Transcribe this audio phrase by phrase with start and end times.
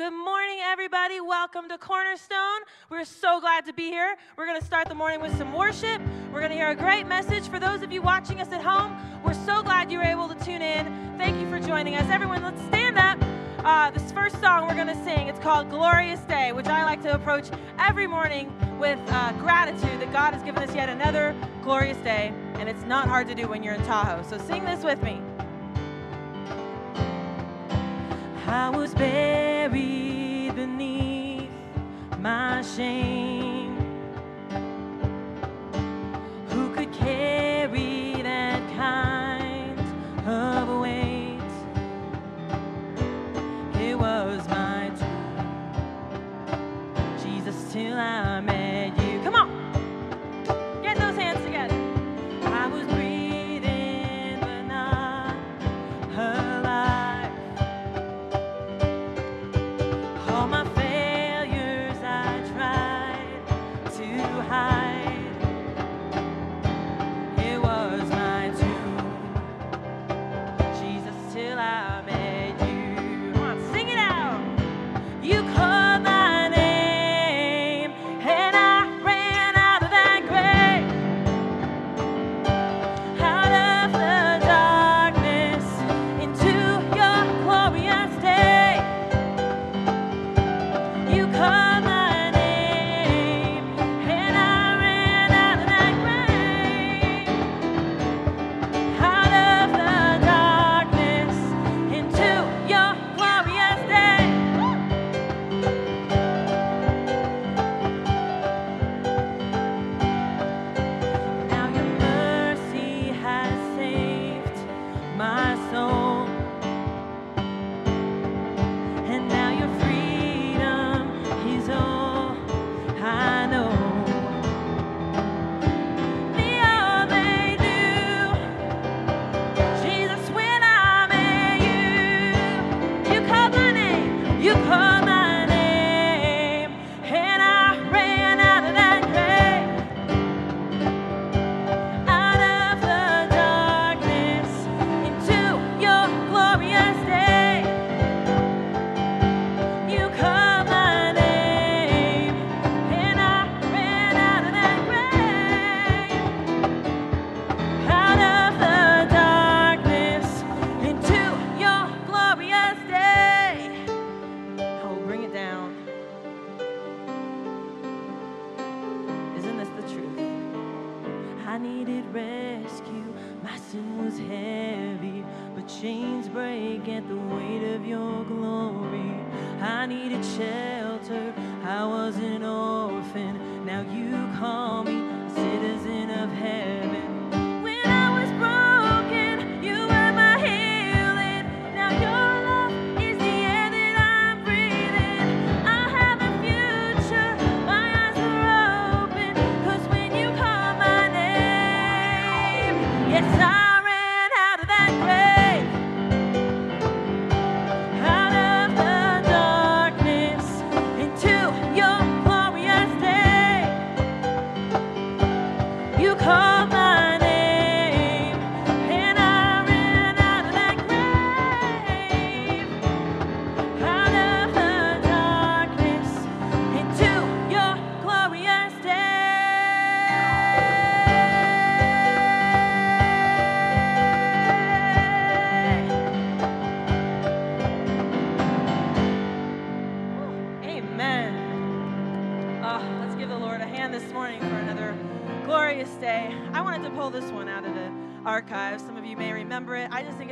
[0.00, 1.20] Good morning, everybody.
[1.20, 2.62] Welcome to Cornerstone.
[2.88, 4.16] We're so glad to be here.
[4.38, 6.00] We're going to start the morning with some worship.
[6.32, 7.48] We're going to hear a great message.
[7.48, 10.34] For those of you watching us at home, we're so glad you were able to
[10.42, 10.86] tune in.
[11.18, 12.08] Thank you for joining us.
[12.08, 13.18] Everyone, let's stand up.
[13.62, 17.02] Uh, this first song we're going to sing, it's called Glorious Day, which I like
[17.02, 21.98] to approach every morning with uh, gratitude that God has given us yet another glorious
[21.98, 22.32] day.
[22.54, 24.22] And it's not hard to do when you're in Tahoe.
[24.22, 25.20] So sing this with me.
[28.52, 31.48] I was buried beneath
[32.18, 33.59] my shame.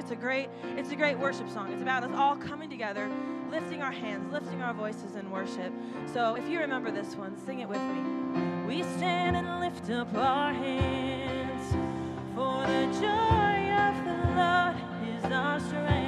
[0.09, 0.49] It's a great,
[0.79, 1.71] it's a great worship song.
[1.71, 3.11] It's about us all coming together,
[3.51, 5.71] lifting our hands, lifting our voices in worship.
[6.15, 8.65] So if you remember this one, sing it with me.
[8.67, 11.75] We stand and lift up our hands,
[12.35, 14.77] for the joy of the Lord
[15.15, 16.08] is our strength.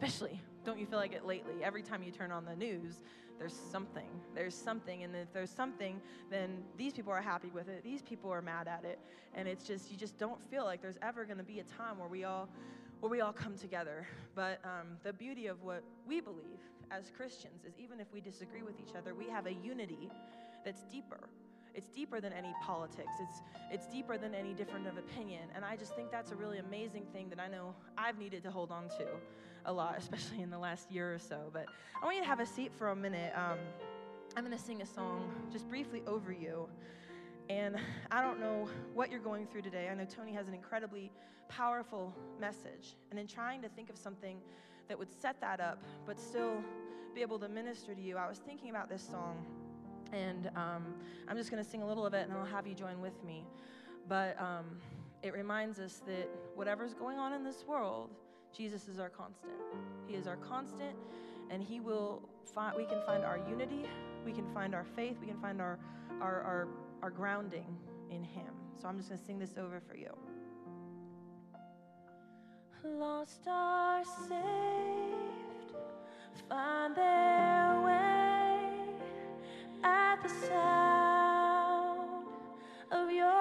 [0.00, 1.54] Especially, don't you feel like it lately?
[1.62, 3.02] Every time you turn on the news,
[3.36, 4.08] there's something.
[4.34, 6.00] There's something, and if there's something,
[6.30, 7.82] then these people are happy with it.
[7.82, 9.00] These people are mad at it,
[9.34, 11.98] and it's just you just don't feel like there's ever going to be a time
[11.98, 12.48] where we all,
[13.00, 14.06] where we all come together.
[14.36, 16.60] But um, the beauty of what we believe
[16.92, 20.10] as Christians is even if we disagree with each other, we have a unity
[20.64, 21.28] that's deeper.
[21.74, 23.12] It's deeper than any politics.
[23.20, 23.40] It's
[23.70, 25.42] it's deeper than any different of opinion.
[25.54, 28.50] And I just think that's a really amazing thing that I know I've needed to
[28.50, 29.06] hold on to
[29.68, 31.50] a lot, especially in the last year or so.
[31.52, 31.66] But
[32.00, 33.32] I want you to have a seat for a minute.
[33.36, 33.58] Um,
[34.36, 36.68] I'm going to sing a song just briefly over you.
[37.48, 37.76] And
[38.10, 39.88] I don't know what you're going through today.
[39.90, 41.10] I know Tony has an incredibly
[41.48, 42.96] powerful message.
[43.10, 44.38] And in trying to think of something
[44.88, 46.62] that would set that up, but still
[47.14, 49.44] be able to minister to you, I was thinking about this song.
[50.12, 50.94] And um,
[51.28, 53.22] I'm just going to sing a little of it and I'll have you join with
[53.24, 53.44] me.
[54.08, 54.64] But um,
[55.22, 58.10] it reminds us that whatever's going on in this world,
[58.58, 59.52] Jesus is our constant.
[60.08, 60.96] He is our constant,
[61.48, 63.86] and He will find, we can find our unity,
[64.26, 65.78] we can find our faith, we can find our,
[66.20, 66.68] our, our,
[67.02, 67.78] our grounding
[68.10, 68.52] in Him.
[68.82, 70.10] So I'm just going to sing this over for you.
[72.84, 74.34] Lost are saved,
[76.48, 78.70] find their way
[79.84, 82.26] at the sound
[82.90, 83.37] of your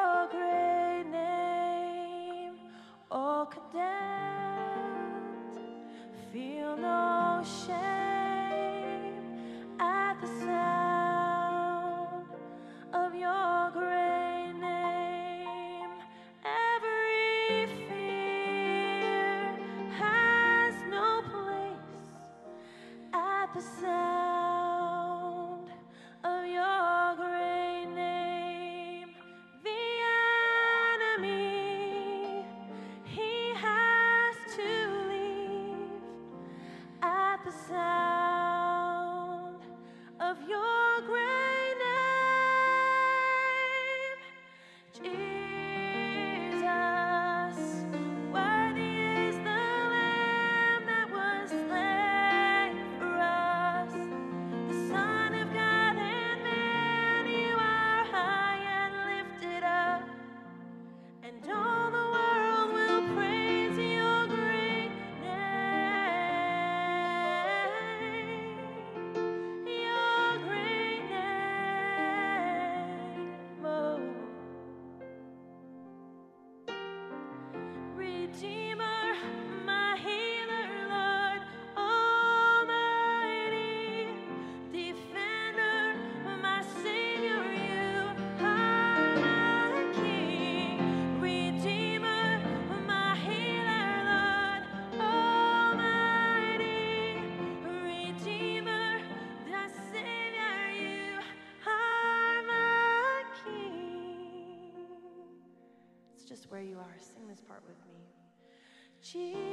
[109.07, 109.46] 记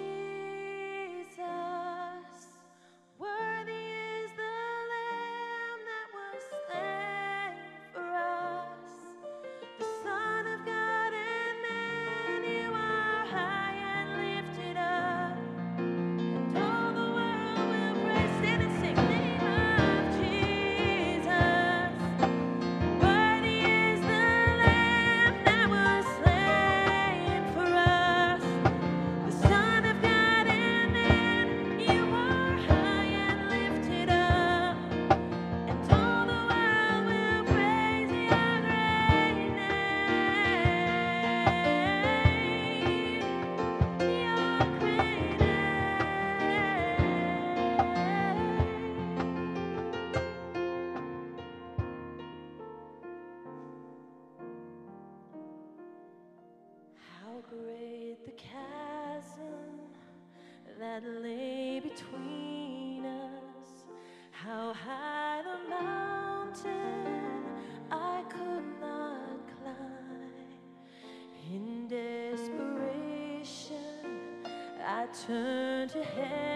[75.14, 76.53] turned to heaven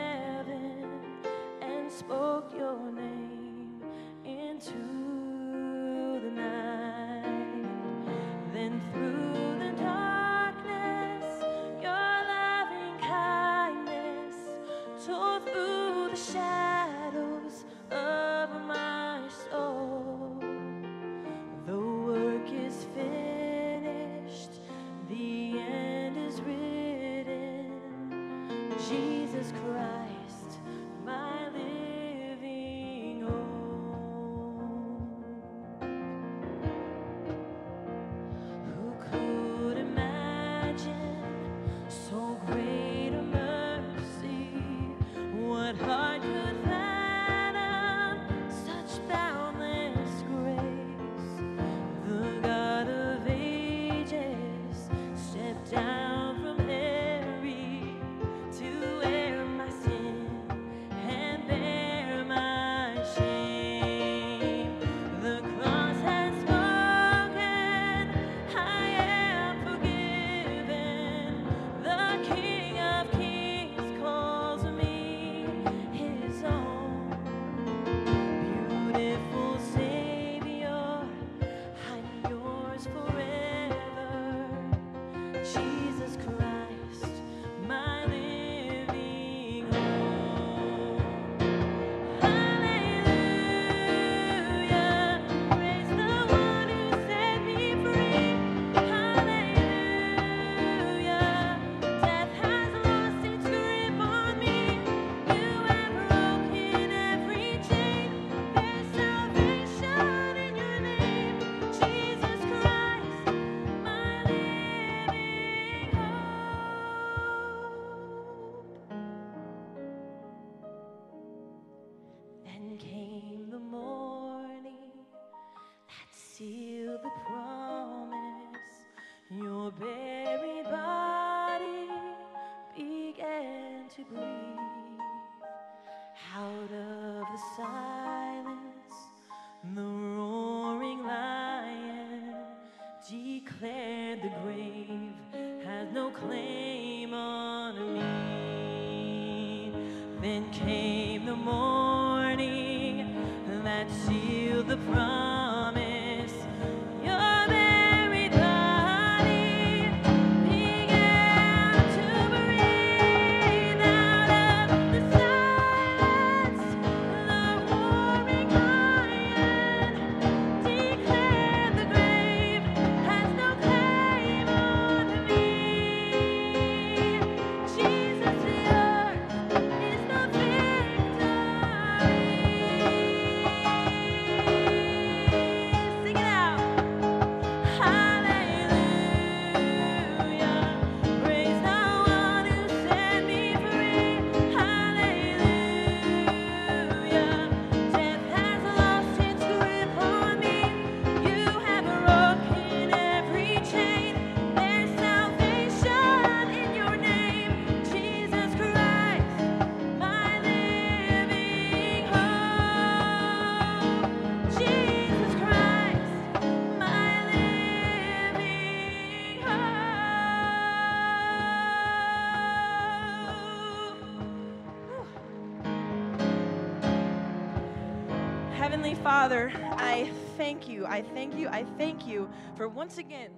[228.69, 230.85] Heavenly Father, I thank you.
[230.85, 231.49] I thank you.
[231.49, 233.31] I thank you for once again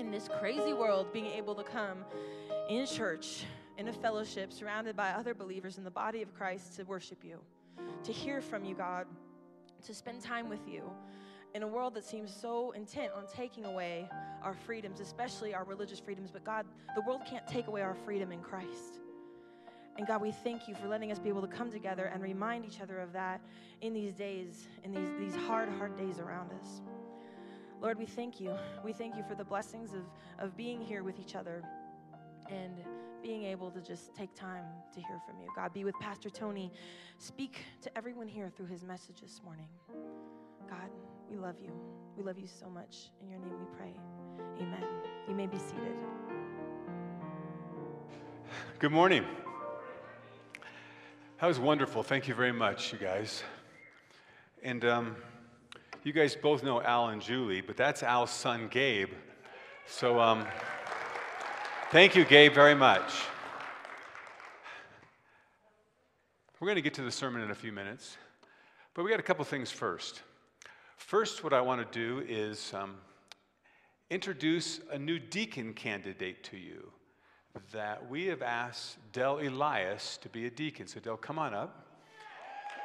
[0.00, 2.04] in this crazy world being able to come
[2.68, 3.44] in church,
[3.78, 7.38] in a fellowship, surrounded by other believers in the body of Christ to worship you,
[8.02, 9.06] to hear from you, God,
[9.86, 10.82] to spend time with you
[11.54, 14.10] in a world that seems so intent on taking away
[14.42, 16.32] our freedoms, especially our religious freedoms.
[16.32, 16.66] But God,
[16.96, 19.03] the world can't take away our freedom in Christ.
[19.96, 22.64] And God, we thank you for letting us be able to come together and remind
[22.64, 23.40] each other of that
[23.80, 26.80] in these days, in these, these hard, hard days around us.
[27.80, 28.56] Lord, we thank you.
[28.84, 30.02] We thank you for the blessings of,
[30.38, 31.62] of being here with each other
[32.50, 32.72] and
[33.22, 35.48] being able to just take time to hear from you.
[35.54, 36.72] God, be with Pastor Tony.
[37.18, 39.68] Speak to everyone here through his message this morning.
[40.68, 40.90] God,
[41.30, 41.70] we love you.
[42.16, 43.10] We love you so much.
[43.22, 43.94] In your name we pray.
[44.60, 44.84] Amen.
[45.28, 45.94] You may be seated.
[48.78, 49.24] Good morning.
[51.40, 52.04] That was wonderful.
[52.04, 53.42] Thank you very much, you guys.
[54.62, 55.16] And um,
[56.04, 59.10] you guys both know Al and Julie, but that's Al's son, Gabe.
[59.84, 60.46] So um,
[61.90, 63.12] thank you, Gabe, very much.
[66.60, 68.16] We're going to get to the sermon in a few minutes,
[68.94, 70.22] but we got a couple things first.
[70.98, 72.94] First, what I want to do is um,
[74.08, 76.92] introduce a new deacon candidate to you
[77.72, 80.88] that we have asked Dell Elias to be a deacon.
[80.88, 81.86] So, Dell, come on up.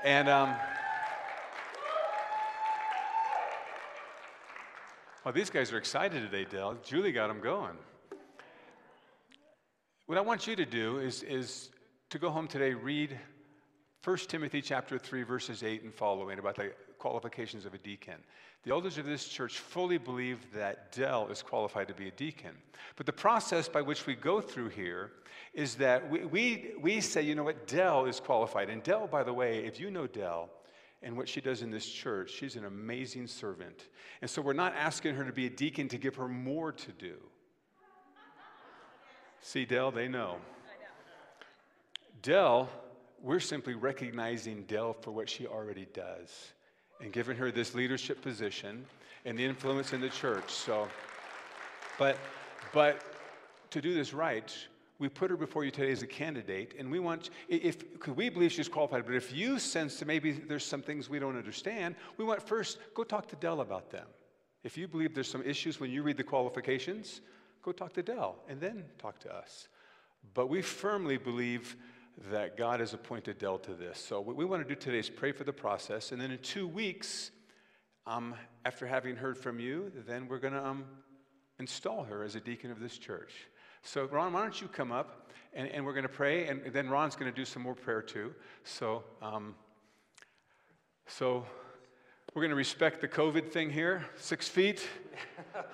[0.03, 0.55] And um,
[5.25, 6.77] well, these guys are excited today, Dell.
[6.83, 7.77] Julie got them going.
[10.05, 11.71] What I want you to do is, is
[12.11, 13.19] to go home today, read
[14.03, 18.15] 1 Timothy chapter 3, verses 8 and following about the qualifications of a deacon.
[18.63, 22.55] The elders of this church fully believe that Dell is qualified to be a deacon.
[22.97, 25.11] But the process by which we go through here
[25.53, 28.69] is that we, we, we say, you know what, Dell is qualified.
[28.69, 30.49] And Dell, by the way, if you know Dell,
[31.01, 32.31] and what she does in this church.
[32.31, 33.87] She's an amazing servant.
[34.21, 36.91] And so we're not asking her to be a deacon to give her more to
[36.91, 37.15] do.
[39.41, 40.37] See, Dell, they know.
[42.21, 42.67] Dell,
[43.21, 46.51] we're simply recognizing Dell for what she already does
[47.01, 48.85] and given her this leadership position
[49.25, 50.49] and the influence in the church.
[50.51, 50.87] So,
[51.97, 52.17] but,
[52.73, 53.01] but
[53.71, 54.53] to do this right,
[54.99, 57.77] we put her before you today as a candidate, and we want, if,
[58.15, 61.37] we believe she's qualified, but if you sense that maybe there's some things we don't
[61.37, 64.05] understand, we want first, go talk to Dell about them.
[64.63, 67.21] If you believe there's some issues when you read the qualifications,
[67.63, 69.69] go talk to Dell and then talk to us.
[70.33, 71.77] But we firmly believe
[72.31, 73.97] that God has appointed Dell to this.
[73.97, 76.11] So, what we want to do today is pray for the process.
[76.11, 77.31] And then in two weeks,
[78.05, 80.85] um, after having heard from you, then we're going to um,
[81.59, 83.33] install her as a deacon of this church.
[83.83, 86.89] So, Ron, why don't you come up and, and we're going to pray, and then
[86.89, 88.33] Ron's going to do some more prayer too.
[88.63, 89.55] So, um,
[91.07, 91.45] so
[92.33, 94.87] we're going to respect the COVID thing here, six feet.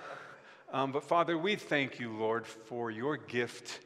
[0.73, 3.84] Um, but Father, we thank you, Lord, for your gift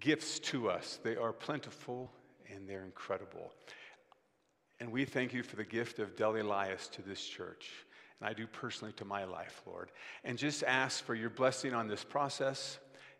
[0.00, 0.98] gifts to us.
[1.02, 2.10] They are plentiful
[2.52, 3.52] and they're incredible.
[4.80, 7.70] And we thank you for the gift of Del Elias to this church.
[8.18, 9.90] And I do personally to my life, Lord.
[10.24, 12.78] And just ask for your blessing on this process.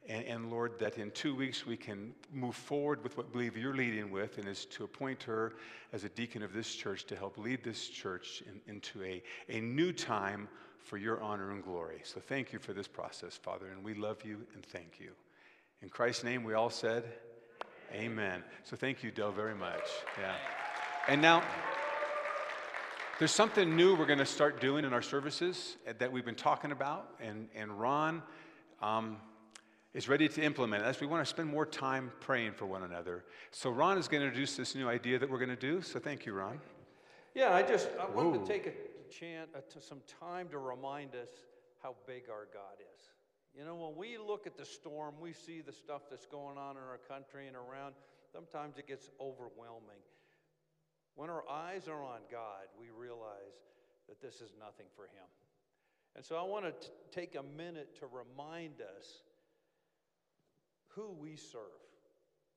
[0.08, 3.56] And, and, Lord, that in two weeks we can move forward with what we believe
[3.56, 5.54] you're leading with, and is to appoint her
[5.92, 9.60] as a deacon of this church to help lead this church in, into a, a
[9.60, 12.00] new time for your honor and glory.
[12.02, 15.12] So thank you for this process, Father, and we love you and thank you.
[15.82, 17.04] In Christ's name, we all said,
[17.92, 18.12] Amen.
[18.12, 18.42] Amen.
[18.64, 19.88] So thank you, Dell, very much.
[20.18, 20.34] Yeah.
[21.08, 21.42] And now,
[23.18, 26.70] there's something new we're going to start doing in our services that we've been talking
[26.70, 28.22] about, and, and Ron
[28.80, 29.16] um,
[29.92, 30.86] is ready to implement it.
[30.86, 33.24] As we want to spend more time praying for one another.
[33.50, 35.82] So Ron is going to introduce this new idea that we're going to do.
[35.82, 36.60] So thank you, Ron.
[37.34, 38.72] Yeah, I just I wanted to take a
[39.12, 41.28] chance, uh, to some time to remind us
[41.82, 43.09] how big our God is.
[43.56, 46.76] You know, when we look at the storm, we see the stuff that's going on
[46.76, 47.94] in our country and around.
[48.32, 50.02] Sometimes it gets overwhelming.
[51.16, 53.58] When our eyes are on God, we realize
[54.08, 55.26] that this is nothing for Him.
[56.16, 59.22] And so I want to take a minute to remind us
[60.88, 61.60] who we serve.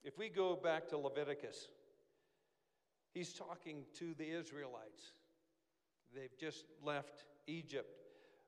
[0.04, 1.70] If we go back to Leviticus,
[3.14, 5.04] he's talking to the Israelites.
[6.16, 8.03] They've just left Egypt.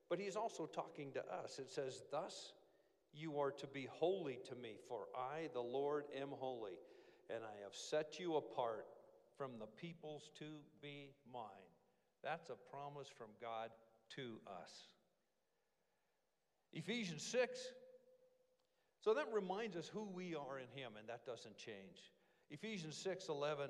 [0.10, 1.60] But he's also talking to us.
[1.60, 2.54] It says, Thus
[3.14, 6.78] you are to be holy to me, for I, the Lord, am holy,
[7.30, 8.86] and I have set you apart
[9.38, 10.46] from the peoples to
[10.82, 11.44] be mine.
[12.24, 13.70] That's a promise from God
[14.16, 14.72] to us.
[16.74, 17.60] Ephesians 6.
[19.04, 22.12] So that reminds us who we are in Him, and that doesn't change.
[22.50, 23.70] Ephesians 6 11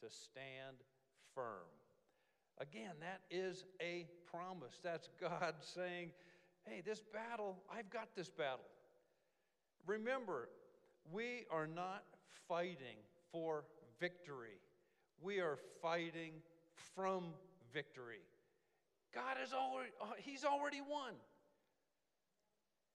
[0.00, 0.76] to stand
[1.34, 1.66] firm.
[2.60, 4.78] Again, that is a promise.
[4.82, 6.10] That's God saying,
[6.64, 8.66] hey, this battle, I've got this battle.
[9.86, 10.48] Remember,
[11.12, 12.04] we are not
[12.48, 12.96] fighting
[13.32, 13.64] for
[14.00, 14.60] victory,
[15.20, 16.32] we are fighting
[16.94, 17.24] from
[17.72, 18.20] victory.
[19.14, 21.14] God has already, uh, He's already won.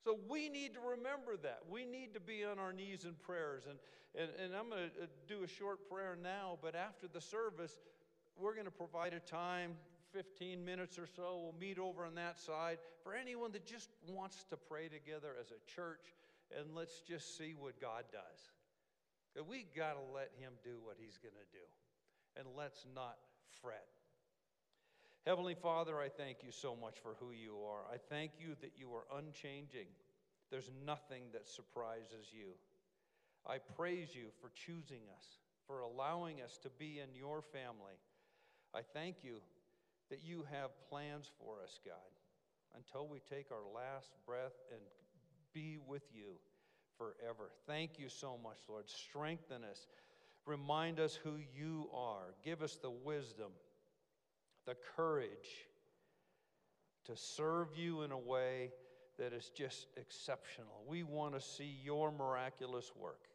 [0.04, 1.62] So we need to remember that.
[1.70, 3.64] We need to be on our knees in prayers.
[3.70, 3.80] And,
[4.16, 7.80] and, and I'm going to uh, do a short prayer now, but after the service,
[8.38, 9.76] we're going to provide a time,
[10.12, 11.40] 15 minutes or so.
[11.42, 15.52] We'll meet over on that side for anyone that just wants to pray together as
[15.52, 16.14] a church,
[16.58, 19.46] and let's just see what God does.
[19.48, 21.66] We got to let Him do what He's going to do,
[22.40, 23.18] and let's not
[23.62, 23.88] fret.
[25.26, 27.84] Heavenly Father, I thank you so much for who you are.
[27.90, 29.88] I thank you that you are unchanging.
[30.52, 32.52] There's nothing that surprises you.
[33.48, 35.26] I praise you for choosing us,
[35.66, 37.96] for allowing us to be in your family.
[38.76, 39.36] I thank you
[40.10, 41.96] that you have plans for us, God,
[42.76, 44.82] until we take our last breath and
[45.54, 46.36] be with you
[46.98, 47.50] forever.
[47.66, 48.90] Thank you so much, Lord.
[48.90, 49.88] Strengthen us.
[50.46, 52.34] Remind us who you are.
[52.44, 53.52] Give us the wisdom
[54.66, 55.68] the courage
[57.06, 58.72] to serve you in a way
[59.20, 60.84] that is just exceptional.
[60.88, 63.28] We want to see your miraculous work.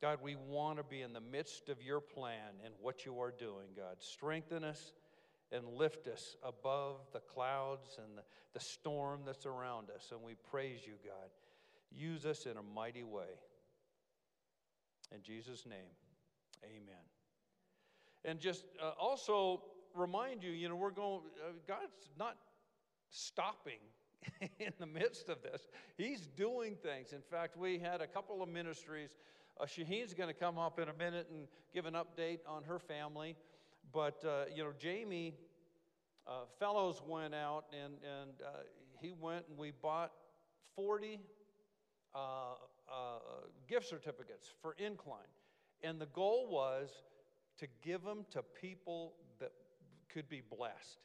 [0.00, 3.32] God, we want to be in the midst of your plan and what you are
[3.32, 3.96] doing, God.
[3.98, 4.92] Strengthen us
[5.52, 8.22] and lift us above the clouds and the,
[8.54, 10.08] the storm that's around us.
[10.12, 11.30] And we praise you, God.
[11.90, 13.26] Use us in a mighty way.
[15.12, 15.90] In Jesus' name,
[16.64, 17.02] amen.
[18.24, 19.62] And just uh, also
[19.94, 22.36] remind you, you know, we're going, uh, God's not
[23.10, 23.78] stopping
[24.58, 25.68] in the midst of this.
[25.96, 27.12] He's doing things.
[27.12, 29.16] In fact, we had a couple of ministries.
[29.60, 32.78] Uh, Shaheen's going to come up in a minute and give an update on her
[32.78, 33.36] family.
[33.92, 35.34] But, uh, you know, Jamie
[36.26, 38.60] uh, Fellows went out and, and uh,
[39.00, 40.12] he went and we bought
[40.76, 41.20] 40
[42.14, 42.18] uh,
[43.68, 45.18] gift certificates for Incline.
[45.82, 46.90] And the goal was
[47.58, 49.14] to give them to people
[50.12, 50.98] could be blessed.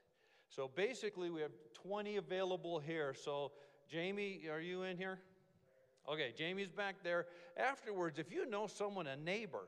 [0.50, 3.14] So basically, we have 20 available here.
[3.14, 3.52] So,
[3.90, 5.20] Jamie, are you in here?
[6.12, 7.26] Okay, Jamie's back there.
[7.58, 9.68] Afterwards, if you know someone, a neighbor,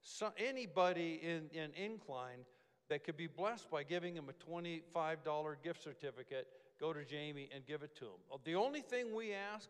[0.00, 2.44] so, anybody in, in Incline
[2.88, 6.46] that could be blessed by giving them a $25 gift certificate,
[6.80, 8.20] go to Jamie and give it to him.
[8.32, 9.68] Uh, the only thing we ask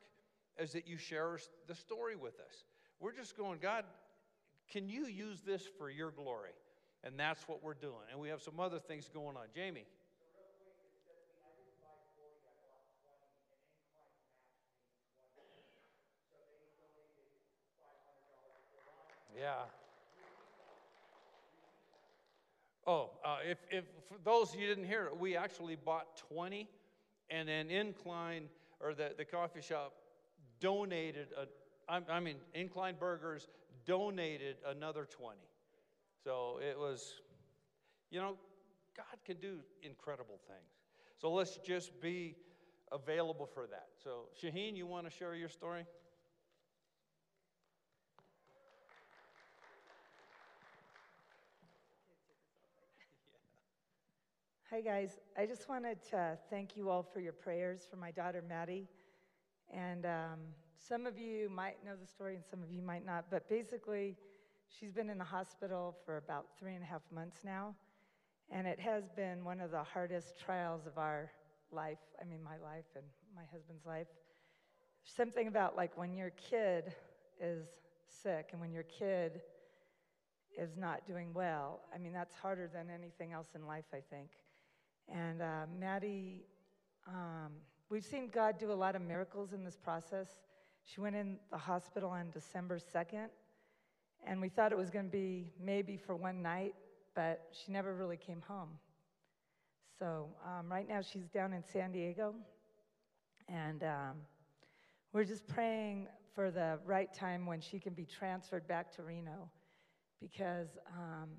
[0.59, 2.64] is that you share the story with us.
[3.00, 3.85] We're just going, God,
[4.70, 6.50] can you use this for your glory?
[7.04, 7.94] And that's what we're doing.
[8.11, 9.44] And we have some other things going on.
[9.54, 9.84] Jamie.
[19.38, 19.52] Yeah.
[22.84, 26.68] Oh, uh, if, if for those you didn't hear we actually bought 20,
[27.30, 28.44] and then Incline,
[28.80, 29.92] or the, the coffee shop,
[30.58, 31.46] donated, a,
[31.92, 33.46] I, I mean, Incline Burgers
[33.87, 35.37] donated another 20.
[36.24, 37.14] So it was,
[38.11, 38.35] you know,
[38.96, 40.70] God can do incredible things.
[41.20, 42.37] So let's just be
[42.92, 43.88] available for that.
[44.02, 45.85] So, Shaheen, you want to share your story?
[54.70, 55.18] Hi, guys.
[55.37, 58.87] I just wanted to thank you all for your prayers for my daughter, Maddie.
[59.72, 60.38] And um,
[60.78, 64.16] some of you might know the story and some of you might not, but basically,
[64.68, 67.74] She's been in the hospital for about three and a half months now,
[68.50, 71.31] and it has been one of the hardest trials of our
[71.72, 71.98] life.
[72.20, 73.04] I mean, my life and
[73.35, 74.07] my husband's life.
[75.04, 76.92] Something about like when your kid
[77.40, 77.66] is
[78.22, 79.40] sick and when your kid
[80.57, 81.81] is not doing well.
[81.94, 84.31] I mean, that's harder than anything else in life, I think.
[85.09, 86.44] And uh, Maddie,
[87.07, 87.52] um,
[87.88, 90.28] we've seen God do a lot of miracles in this process.
[90.85, 93.28] She went in the hospital on December 2nd
[94.26, 96.74] and we thought it was going to be maybe for one night,
[97.14, 98.70] but she never really came home.
[99.98, 102.35] So um, right now she's down in San Diego,
[103.48, 104.16] and um,
[105.12, 109.50] we're just praying for the right time when she can be transferred back to Reno,
[110.20, 111.31] because um,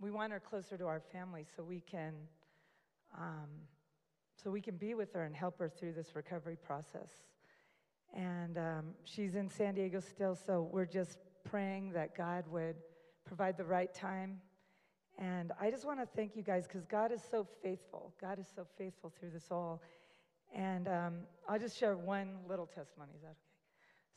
[0.00, 2.14] we want her closer to our family so we can
[3.18, 3.48] um,
[4.42, 7.10] so we can be with her and help her through this recovery process.
[8.14, 12.76] And um, she's in San Diego still, so we're just praying that God would
[13.24, 14.40] provide the right time.
[15.18, 18.12] And I just want to thank you guys because God is so faithful.
[18.20, 19.82] God is so faithful through this all.
[20.54, 21.14] And um,
[21.48, 23.12] I'll just share one little testimony.
[23.14, 23.50] Is that okay?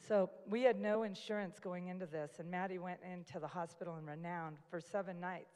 [0.07, 4.05] So we had no insurance going into this, and Maddie went into the hospital in
[4.05, 5.55] Renown for seven nights.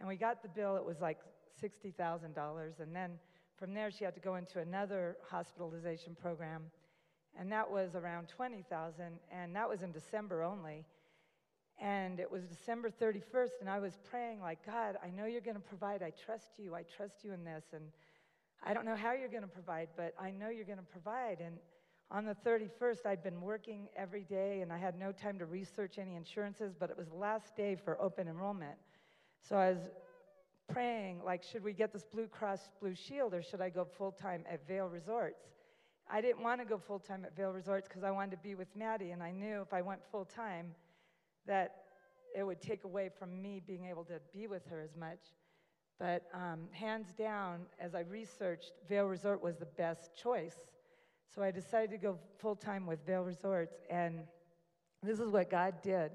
[0.00, 1.18] And we got the bill, it was like
[1.62, 2.80] $60,000.
[2.80, 3.12] And then
[3.56, 6.64] from there, she had to go into another hospitalization program,
[7.38, 10.84] and that was around 20,000, and that was in December only.
[11.78, 15.56] And it was December 31st, and I was praying, like, God, I know you're going
[15.56, 16.02] to provide.
[16.02, 16.74] I trust you.
[16.74, 17.64] I trust you in this.
[17.74, 17.84] And
[18.64, 21.40] I don't know how you're going to provide, but I know you're going to provide.
[21.40, 21.58] And
[22.10, 25.98] on the 31st, I'd been working every day, and I had no time to research
[25.98, 28.76] any insurances, but it was the last day for open enrollment.
[29.46, 29.90] So I was
[30.68, 34.12] praying, like, should we get this Blue Cross Blue Shield or should I go full
[34.12, 35.44] time at Vail Resorts?
[36.08, 38.54] I didn't want to go full time at Vail Resorts because I wanted to be
[38.54, 40.74] with Maddie, and I knew if I went full time
[41.46, 41.82] that
[42.36, 45.20] it would take away from me being able to be with her as much.
[45.98, 50.56] But um, hands down, as I researched, Vail Resort was the best choice.
[51.34, 54.20] So I decided to go full time with Vail Resorts, and
[55.02, 56.12] this is what God did.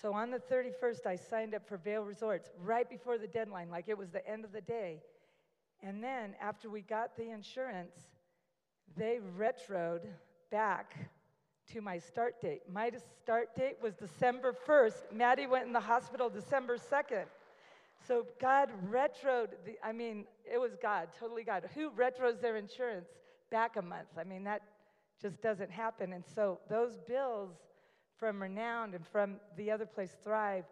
[0.00, 3.88] So on the 31st, I signed up for Vail Resorts right before the deadline, like
[3.88, 5.02] it was the end of the day.
[5.82, 7.96] And then after we got the insurance,
[8.96, 10.02] they retroed
[10.50, 11.10] back
[11.72, 12.62] to my start date.
[12.70, 12.90] My
[13.22, 15.12] start date was December 1st.
[15.14, 17.24] Maddie went in the hospital December 2nd.
[18.06, 21.68] So God retroed the, I mean, it was God, totally God.
[21.74, 23.08] Who retros their insurance
[23.50, 24.08] back a month?
[24.18, 24.62] I mean, that
[25.20, 26.12] just doesn't happen.
[26.12, 27.52] And so those bills
[28.16, 30.64] from Renowned and from the other place, Thrive,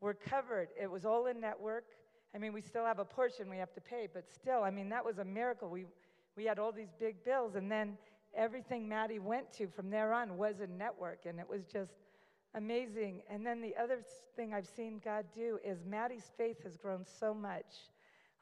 [0.00, 0.68] were covered.
[0.80, 1.84] It was all in network.
[2.34, 4.88] I mean, we still have a portion we have to pay, but still, I mean,
[4.88, 5.68] that was a miracle.
[5.68, 5.84] We,
[6.36, 7.98] we had all these big bills, and then
[8.34, 11.92] everything Maddie went to from there on was a network, and it was just
[12.54, 13.22] amazing.
[13.30, 14.02] And then the other
[14.36, 17.66] thing I've seen God do is Maddie's faith has grown so much.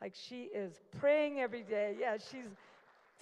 [0.00, 1.96] Like she is praying every day.
[1.98, 2.48] Yeah, she's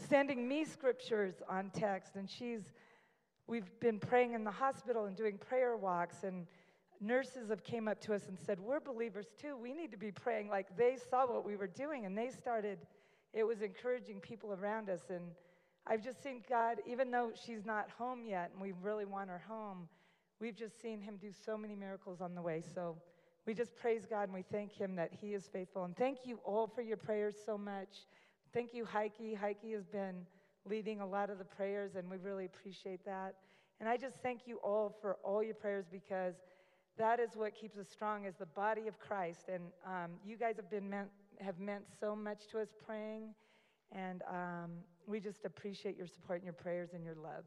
[0.09, 2.73] sending me scriptures on text, and she's
[3.49, 6.47] We've been praying in the hospital and doing prayer walks, and
[7.01, 9.57] nurses have came up to us and said, "We're believers too.
[9.57, 12.87] We need to be praying." Like they saw what we were doing, and they started.
[13.33, 15.35] It was encouraging people around us, and
[15.91, 16.79] I've just seen God.
[16.87, 19.89] Even though she's not home yet, and we really want her home,
[20.41, 22.63] we've just seen Him do so many miracles on the way.
[22.75, 22.97] So
[23.47, 25.85] we just praise God and we thank Him that He is faithful.
[25.85, 28.07] And thank you all for your prayers so much.
[28.53, 29.15] Thank you, Heike.
[29.41, 30.27] Heike has been
[30.69, 33.35] leading a lot of the prayers, and we really appreciate that.
[33.81, 36.35] And I just thank you all for all your prayers because
[36.99, 39.49] that is what keeps us strong as the body of Christ.
[39.53, 41.09] And um, you guys have been meant,
[41.41, 43.35] have meant so much to us praying,
[43.93, 44.71] and um,
[45.07, 47.45] we just appreciate your support and your prayers and your love.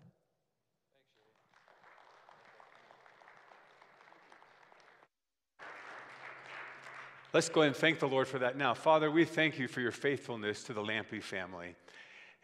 [7.34, 8.74] Let's go and thank the Lord for that now.
[8.74, 11.76] Father, we thank you for your faithfulness to the Lampe family.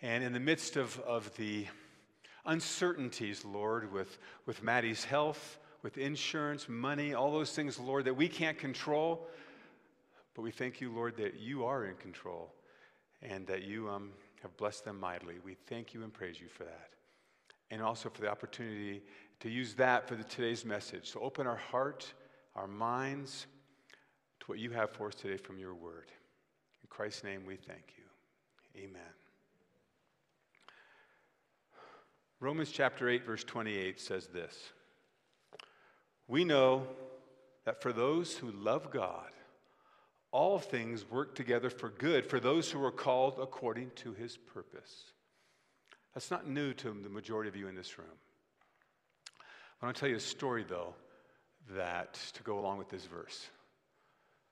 [0.01, 1.67] And in the midst of, of the
[2.45, 8.29] uncertainties, Lord, with, with Maddie's health, with insurance, money, all those things, Lord, that we
[8.29, 9.27] can't control.
[10.35, 12.53] But we thank you, Lord, that you are in control
[13.21, 15.35] and that you um, have blessed them mightily.
[15.43, 16.89] We thank you and praise you for that.
[17.69, 19.01] And also for the opportunity
[19.39, 21.11] to use that for the, today's message.
[21.11, 22.13] So open our heart,
[22.55, 23.47] our minds
[24.39, 26.11] to what you have for us today from your word.
[26.81, 28.03] In Christ's name we thank you.
[28.81, 29.01] Amen.
[32.39, 34.71] Romans chapter 8, verse 28 says this
[36.27, 36.87] We know
[37.65, 39.31] that for those who love God,
[40.37, 45.05] all things work together for good for those who are called according to his purpose.
[46.13, 48.07] That's not new to the majority of you in this room.
[49.81, 50.93] I want to tell you a story, though,
[51.75, 53.47] that to go along with this verse.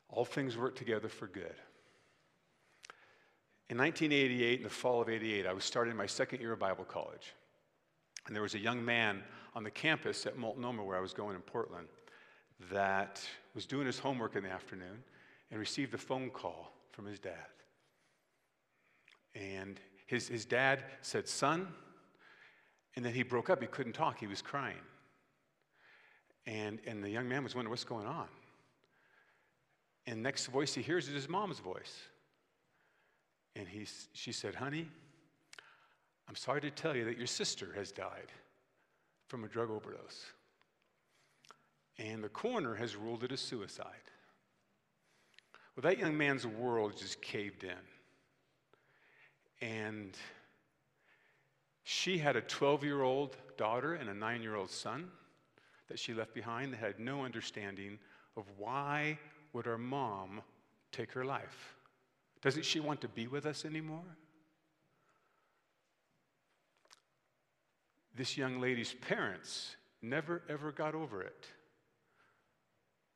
[0.10, 1.54] All things work together for good.
[3.70, 6.86] In 1988, in the fall of 88, I was starting my second year of Bible
[6.86, 7.36] college.
[8.26, 9.22] And there was a young man
[9.54, 11.90] on the campus at Multnomah, where I was going in Portland,
[12.72, 13.22] that
[13.54, 15.04] was doing his homework in the afternoon
[15.56, 17.48] and received a phone call from his dad.
[19.34, 21.70] And his, his dad said, Son,
[22.98, 23.62] and then he broke up.
[23.62, 24.84] He couldn't talk, he was crying.
[26.46, 28.28] And, and the young man was wondering, What's going on?
[30.06, 32.02] And next voice he hears is his mom's voice.
[33.56, 34.90] And he, she said, Honey,
[36.28, 38.34] I'm sorry to tell you that your sister has died
[39.30, 40.26] from a drug overdose.
[41.98, 44.12] And the coroner has ruled it a suicide.
[45.76, 47.72] Well, that young man's world just caved in.
[49.62, 50.16] And
[51.84, 55.10] she had a 12 year old daughter and a nine year old son
[55.90, 58.00] that she left behind that had no understanding
[58.38, 59.20] of why
[59.54, 60.42] would our mom
[60.92, 61.76] take her life?
[62.42, 64.18] Doesn't she want to be with us anymore?
[68.16, 71.48] This young lady's parents never ever got over it.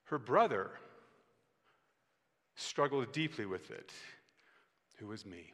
[0.05, 0.71] Her brother
[2.59, 3.91] struggled deeply with it
[4.97, 5.53] who was me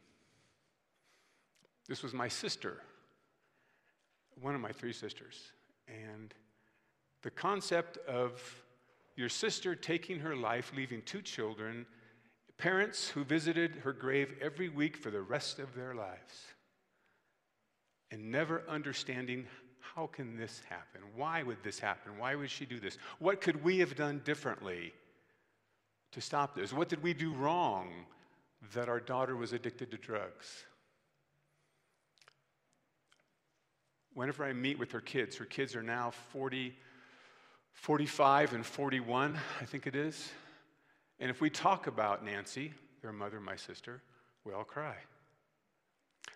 [1.88, 2.82] this was my sister
[4.40, 5.52] one of my three sisters
[5.88, 6.34] and
[7.22, 8.40] the concept of
[9.16, 11.86] your sister taking her life, leaving two children,
[12.58, 16.44] parents who visited her grave every week for the rest of their lives,
[18.10, 19.46] and never understanding
[19.80, 21.00] how can this happen?
[21.14, 22.18] Why would this happen?
[22.18, 22.98] Why would she do this?
[23.18, 24.92] What could we have done differently
[26.16, 26.72] to stop this?
[26.72, 27.90] What did we do wrong
[28.74, 30.64] that our daughter was addicted to drugs?
[34.14, 36.74] Whenever I meet with her kids, her kids are now 40
[37.74, 40.32] 45 and 41, I think it is.
[41.20, 44.00] And if we talk about Nancy, their mother, my sister,
[44.44, 44.96] we all cry.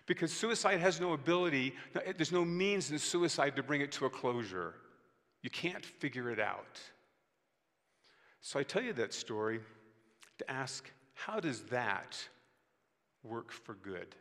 [0.05, 1.73] Because suicide has no ability,
[2.15, 4.75] there's no means in suicide to bring it to a closure.
[5.41, 6.79] You can't figure it out.
[8.41, 9.59] So I tell you that story
[10.39, 12.17] to ask how does that
[13.23, 14.15] work for good?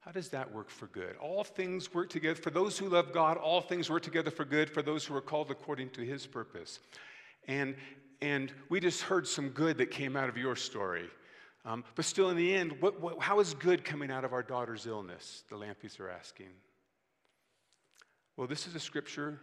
[0.00, 1.16] How does that work for good?
[1.20, 2.40] All things work together.
[2.40, 5.20] For those who love God, all things work together for good for those who are
[5.20, 6.80] called according to his purpose.
[7.46, 7.76] And,
[8.22, 11.08] and we just heard some good that came out of your story.
[11.66, 14.42] Um, but still, in the end, what, what, how is good coming out of our
[14.42, 15.44] daughter's illness?
[15.50, 16.48] The Lampies are asking.
[18.38, 19.38] Well, this is a scripture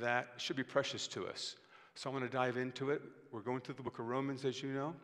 [0.00, 1.56] that should be precious to us.
[1.94, 3.00] So I'm going to dive into it.
[3.32, 4.94] We're going through the book of Romans, as you know.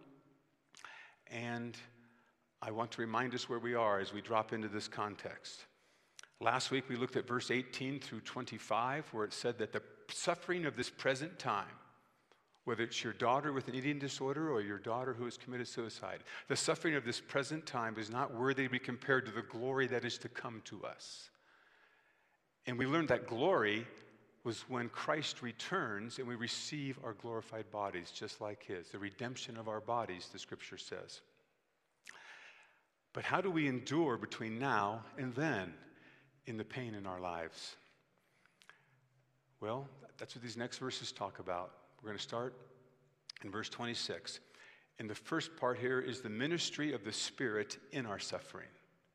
[1.31, 1.77] And
[2.61, 5.64] I want to remind us where we are as we drop into this context.
[6.40, 10.66] Last week we looked at verse 18 through 25, where it said that the suffering
[10.66, 11.64] of this present time,
[12.64, 16.25] whether it's your daughter with an eating disorder or your daughter who has committed suicide,
[16.49, 19.87] the suffering of this present time is not worthy to be compared to the glory
[19.87, 21.31] that is to come to us.
[22.66, 23.87] And we learned that glory
[24.44, 29.57] was when Christ returns and we receive our glorified bodies, just like His, the redemption
[29.57, 31.20] of our bodies, the scripture says.
[33.12, 35.74] But how do we endure between now and then
[36.46, 37.76] in the pain in our lives?
[39.61, 39.86] Well,
[40.18, 41.72] that's what these next verses talk about.
[42.03, 42.55] We're going to start
[43.45, 44.40] in verse 26.
[44.99, 48.68] And the first part here is the ministry of the Spirit in our suffering.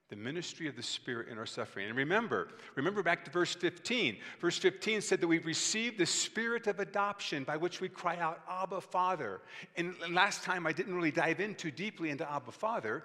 [0.10, 1.88] The ministry of the Spirit in our suffering.
[1.88, 4.18] And remember, remember back to verse 15.
[4.40, 8.40] Verse 15 said that we've received the Spirit of adoption by which we cry out,
[8.50, 9.42] Abba, Father.
[9.76, 13.04] And last time I didn't really dive in too deeply into Abba, Father,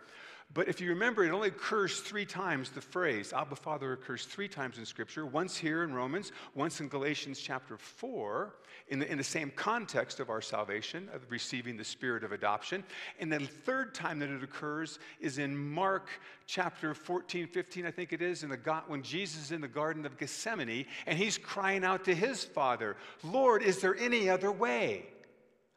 [0.55, 4.49] but if you remember, it only occurs three times, the phrase Abba Father occurs three
[4.49, 8.55] times in Scripture once here in Romans, once in Galatians chapter 4,
[8.89, 12.85] in the, in the same context of our salvation, of receiving the spirit of adoption.
[13.19, 16.09] And the third time that it occurs is in Mark
[16.47, 20.05] chapter 14, 15, I think it is, in the, when Jesus is in the Garden
[20.05, 25.07] of Gethsemane and he's crying out to his Father, Lord, is there any other way?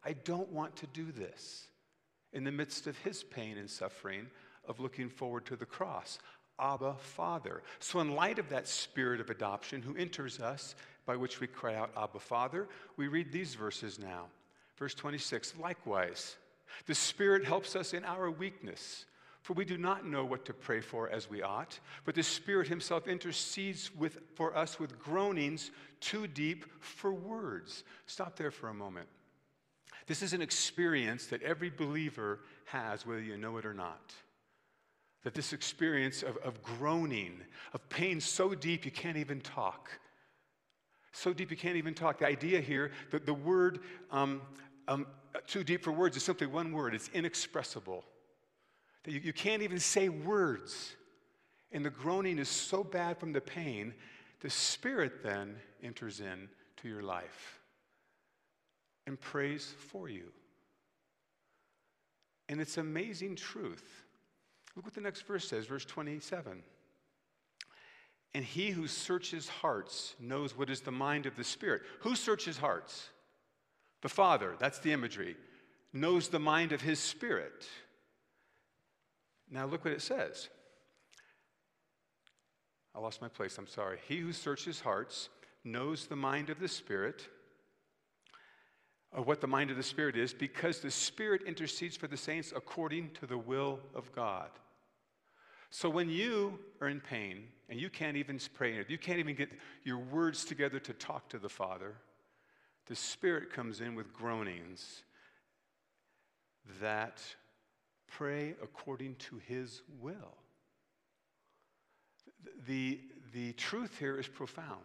[0.04, 1.68] I don't want to do this.
[2.34, 4.28] In the midst of his pain and suffering,
[4.68, 6.20] of looking forward to the cross.
[6.60, 7.62] Abba, Father.
[7.80, 11.76] So, in light of that spirit of adoption who enters us, by which we cry
[11.76, 14.26] out, Abba, Father, we read these verses now.
[14.78, 16.36] Verse 26 Likewise,
[16.86, 19.06] the Spirit helps us in our weakness,
[19.42, 22.68] for we do not know what to pray for as we ought, but the Spirit
[22.68, 27.84] Himself intercedes with, for us with groanings too deep for words.
[28.08, 29.08] Stop there for a moment.
[30.08, 34.14] This is an experience that every believer has, whether you know it or not
[35.26, 37.42] that this experience of, of groaning,
[37.74, 39.90] of pain so deep you can't even talk.
[41.14, 42.20] So deep you can't even talk.
[42.20, 43.80] The idea here that the word
[44.12, 44.44] um,
[44.88, 45.08] um,
[45.48, 48.06] too deep for words is simply one word it's inexpressible.
[49.04, 50.96] That you, you can't even say words.
[51.72, 53.96] And the groaning is so bad from the pain,
[54.42, 56.48] the Spirit then enters in
[56.78, 57.60] to your life
[59.08, 60.32] and prays for you.
[62.48, 64.05] And it's amazing truth
[64.76, 66.64] Look what the next verse says, verse 27.
[68.34, 71.84] And he who searches hearts knows what is the mind of the Spirit.
[72.02, 73.10] Who searches hearts?
[74.02, 75.38] The Father, that's the imagery,
[75.94, 77.66] knows the mind of his Spirit.
[79.50, 80.50] Now look what it says.
[82.94, 84.00] I lost my place, I'm sorry.
[84.08, 85.30] He who searches hearts
[85.64, 87.28] knows the mind of the Spirit
[89.14, 92.54] of what the mind of the Spirit is because the Spirit intercedes for the saints
[92.54, 94.50] according to the will of God.
[95.70, 99.50] So when you are in pain and you can't even pray, you can't even get
[99.84, 101.96] your words together to talk to the Father,
[102.88, 105.04] the Spirit comes in with groanings
[106.80, 107.22] that
[108.08, 110.38] pray according to His will.
[112.68, 113.00] The,
[113.34, 114.82] the truth here is profound.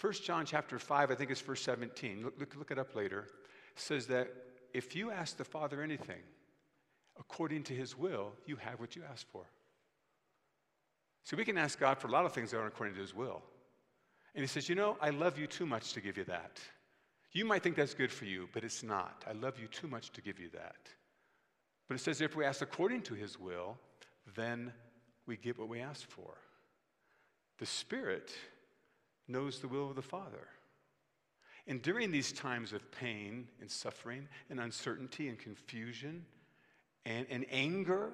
[0.00, 3.26] 1 John chapter 5, I think it's verse 17, look, look, look it up later,
[3.74, 4.28] says that
[4.74, 6.20] if you ask the Father anything
[7.18, 9.44] according to his will, you have what you ask for.
[11.24, 13.14] So we can ask God for a lot of things that aren't according to his
[13.14, 13.42] will.
[14.34, 16.60] And he says, You know, I love you too much to give you that.
[17.32, 19.24] You might think that's good for you, but it's not.
[19.28, 20.88] I love you too much to give you that.
[21.88, 23.76] But it says if we ask according to his will,
[24.34, 24.72] then
[25.26, 26.34] we get what we ask for.
[27.58, 28.32] The Spirit
[29.28, 30.48] knows the will of the Father.
[31.66, 36.24] And during these times of pain and suffering and uncertainty and confusion
[37.06, 38.10] and, and anger,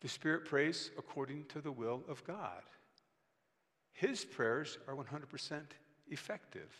[0.00, 2.62] the Spirit prays according to the will of God.
[3.92, 5.60] His prayers are 100%
[6.08, 6.72] effective.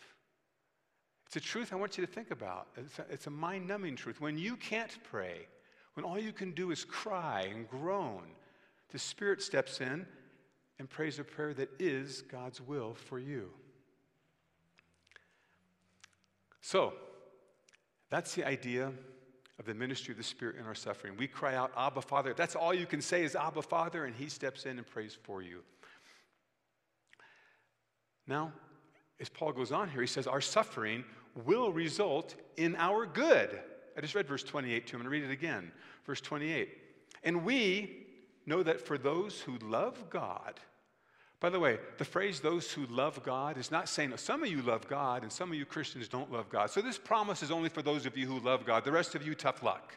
[1.27, 2.67] It's a truth I want you to think about.
[3.09, 4.19] It's a, a mind numbing truth.
[4.19, 5.47] When you can't pray,
[5.93, 8.23] when all you can do is cry and groan,
[8.91, 10.05] the Spirit steps in
[10.79, 13.49] and prays a prayer that is God's will for you.
[16.61, 16.93] So,
[18.09, 18.93] that's the idea
[19.59, 21.15] of the ministry of the Spirit in our suffering.
[21.17, 22.33] We cry out, Abba, Father.
[22.33, 25.41] That's all you can say is Abba, Father, and He steps in and prays for
[25.41, 25.63] you.
[28.27, 28.51] Now,
[29.19, 31.03] as Paul goes on here, he says, Our suffering
[31.45, 33.59] will result in our good.
[33.97, 35.01] I just read verse 28 to him.
[35.01, 35.71] I'm going to read it again.
[36.05, 36.69] Verse 28.
[37.23, 38.05] And we
[38.45, 40.59] know that for those who love God,
[41.39, 44.61] by the way, the phrase those who love God is not saying some of you
[44.63, 46.71] love God and some of you Christians don't love God.
[46.71, 48.83] So this promise is only for those of you who love God.
[48.83, 49.95] The rest of you, tough luck.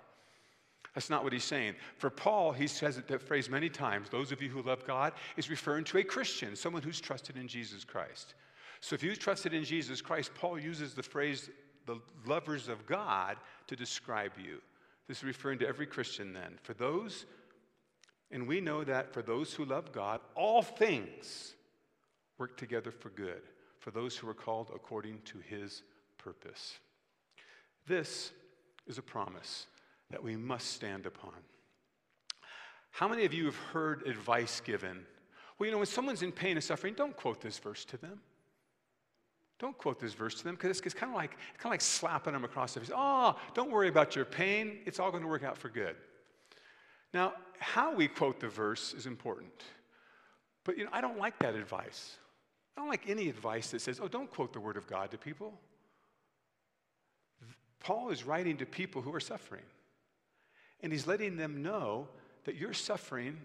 [0.94, 1.76] That's not what he's saying.
[1.96, 5.48] For Paul, he says that phrase many times those of you who love God is
[5.48, 8.34] referring to a Christian, someone who's trusted in Jesus Christ.
[8.80, 11.48] So if you trusted in Jesus Christ, Paul uses the phrase
[11.86, 13.36] the lovers of God
[13.68, 14.60] to describe you.
[15.08, 16.58] This is referring to every Christian then.
[16.62, 17.24] For those
[18.30, 21.54] and we know that for those who love God, all things
[22.38, 23.42] work together for good,
[23.78, 25.82] for those who are called according to his
[26.18, 26.78] purpose.
[27.86, 28.32] This
[28.86, 29.66] is a promise
[30.10, 31.34] that we must stand upon.
[32.90, 35.06] How many of you have heard advice given?
[35.58, 38.20] Well, you know, when someone's in pain and suffering, don't quote this verse to them.
[39.58, 42.32] Don't quote this verse to them because it's, kind of like kind of like slapping
[42.32, 42.90] them across the face.
[42.94, 44.78] Oh, don't worry about your pain.
[44.86, 45.96] It's all going to work out for good.
[47.12, 49.62] Now, how we quote the verse is important.
[50.64, 52.16] But you know, I don't like that advice.
[52.76, 55.18] I don't like any advice that says, oh, don't quote the word of God to
[55.18, 55.52] people.
[57.80, 59.62] Paul is writing to people who are suffering.
[60.82, 62.08] And he's letting them know
[62.44, 63.38] that your suffering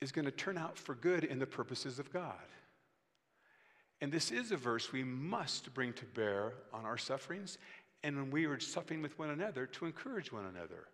[0.00, 2.34] is going to turn out for good in the purposes of God.
[4.00, 7.58] And this is a verse we must bring to bear on our sufferings
[8.04, 10.86] and when we are suffering with one another to encourage one another.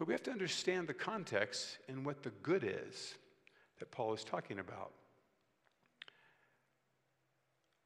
[0.00, 3.16] But we have to understand the context and what the good is
[3.78, 4.92] that Paul is talking about.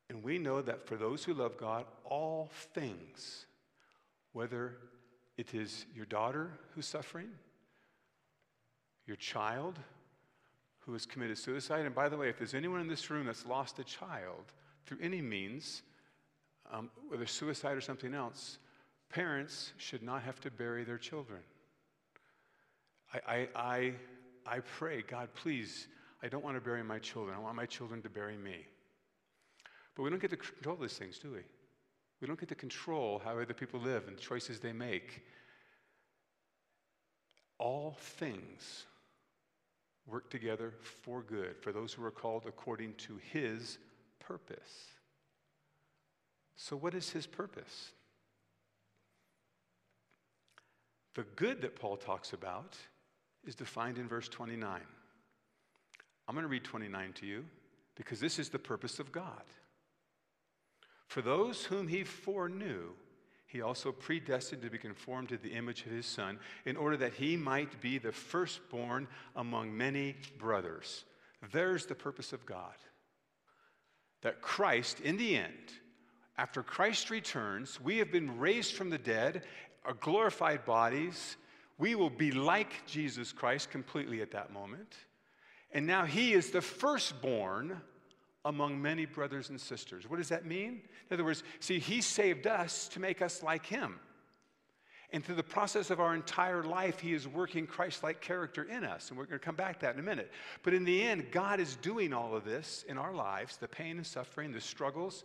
[0.08, 3.46] And we know that for those who love God, all things,
[4.32, 4.76] whether
[5.36, 7.30] it is your daughter who's suffering,
[9.08, 9.80] your child
[10.86, 13.44] who has committed suicide, and by the way, if there's anyone in this room that's
[13.44, 14.52] lost a child
[14.86, 15.82] through any means,
[16.72, 18.58] um, whether suicide or something else,
[19.10, 21.40] parents should not have to bury their children.
[23.26, 23.92] I, I,
[24.46, 25.86] I, pray, God, please,
[26.22, 27.36] I don't want to bury my children.
[27.36, 28.66] I want my children to bury me.
[29.94, 31.40] But we don't get to control these things, do we?
[32.20, 35.22] We don't get to control how other people live and the choices they make.
[37.58, 38.86] All things
[40.06, 43.78] work together for good for those who are called according to his
[44.18, 44.86] purpose.
[46.56, 47.92] So, what is his purpose?
[51.14, 52.76] The good that Paul talks about
[53.46, 54.80] is defined in verse 29.
[56.26, 57.44] I'm going to read 29 to you
[57.94, 59.42] because this is the purpose of God.
[61.06, 62.90] For those whom he foreknew,
[63.46, 67.14] he also predestined to be conformed to the image of his Son, in order that
[67.14, 71.04] he might be the firstborn among many brothers.
[71.52, 72.74] There's the purpose of God.
[74.22, 75.72] That Christ, in the end,
[76.36, 79.44] after Christ returns, we have been raised from the dead,
[79.84, 81.36] our glorified bodies,
[81.78, 84.94] we will be like Jesus Christ completely at that moment.
[85.72, 87.80] And now he is the firstborn
[88.44, 90.08] among many brothers and sisters.
[90.08, 90.82] What does that mean?
[91.10, 93.98] In other words, see, He saved us to make us like Him.
[95.10, 98.84] And through the process of our entire life, He is working Christ like character in
[98.84, 99.08] us.
[99.08, 100.30] And we're going to come back to that in a minute.
[100.62, 103.96] But in the end, God is doing all of this in our lives the pain
[103.96, 105.24] and suffering, the struggles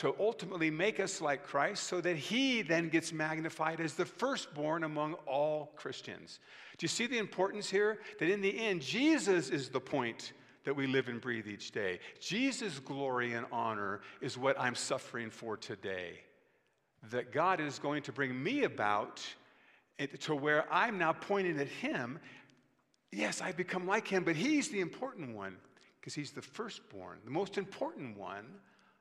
[0.00, 4.82] to ultimately make us like Christ so that He then gets magnified as the firstborn
[4.82, 6.40] among all Christians.
[6.78, 7.98] Do you see the importance here?
[8.18, 10.32] That in the end, Jesus is the point
[10.64, 12.00] that we live and breathe each day.
[12.18, 16.20] Jesus' glory and honor is what I'm suffering for today.
[17.10, 19.22] That God is going to bring me about
[20.20, 22.18] to where I'm now pointing at Him.
[23.12, 25.58] Yes, I become like Him, but He's the important one
[26.00, 28.46] because He's the firstborn, the most important one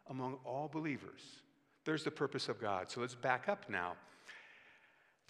[0.09, 1.21] among all believers.
[1.85, 2.91] There's the purpose of God.
[2.91, 3.93] So let's back up now.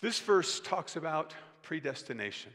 [0.01, 2.51] This verse talks about predestination.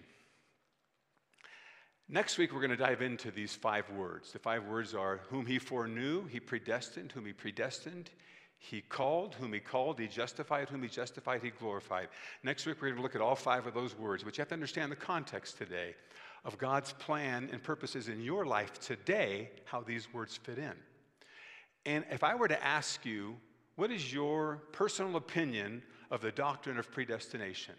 [2.08, 4.32] Next week, we're going to dive into these five words.
[4.32, 8.10] The five words are whom he foreknew, he predestined, whom he predestined,
[8.58, 12.08] he called, whom he called, he justified, whom he justified, he glorified.
[12.42, 14.48] Next week, we're going to look at all five of those words, but you have
[14.48, 15.94] to understand the context today
[16.44, 20.74] of God's plan and purposes in your life today, how these words fit in.
[21.87, 23.37] And if I were to ask you,
[23.76, 27.74] what is your personal opinion of the doctrine of predestination?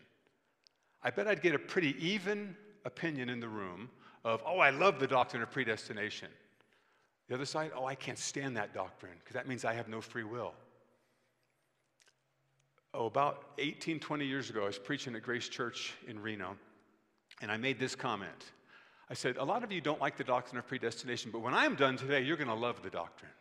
[1.02, 3.90] I bet I'd get a pretty even opinion in the room
[4.24, 6.30] of, oh, I love the doctrine of predestination.
[7.28, 10.02] The other side, oh, I can't stand that doctrine because that means I have no
[10.02, 10.54] free will.
[12.94, 16.56] Oh, about 18, 20 years ago, I was preaching at Grace Church in Reno,
[17.42, 18.52] and I made this comment.
[19.10, 21.76] I said, A lot of you don't like the doctrine of predestination, but when I'm
[21.76, 23.32] done today, you're going to love the doctrine.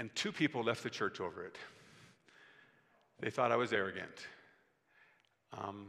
[0.00, 1.58] And two people left the church over it.
[3.20, 4.26] They thought I was arrogant.
[5.52, 5.88] Um,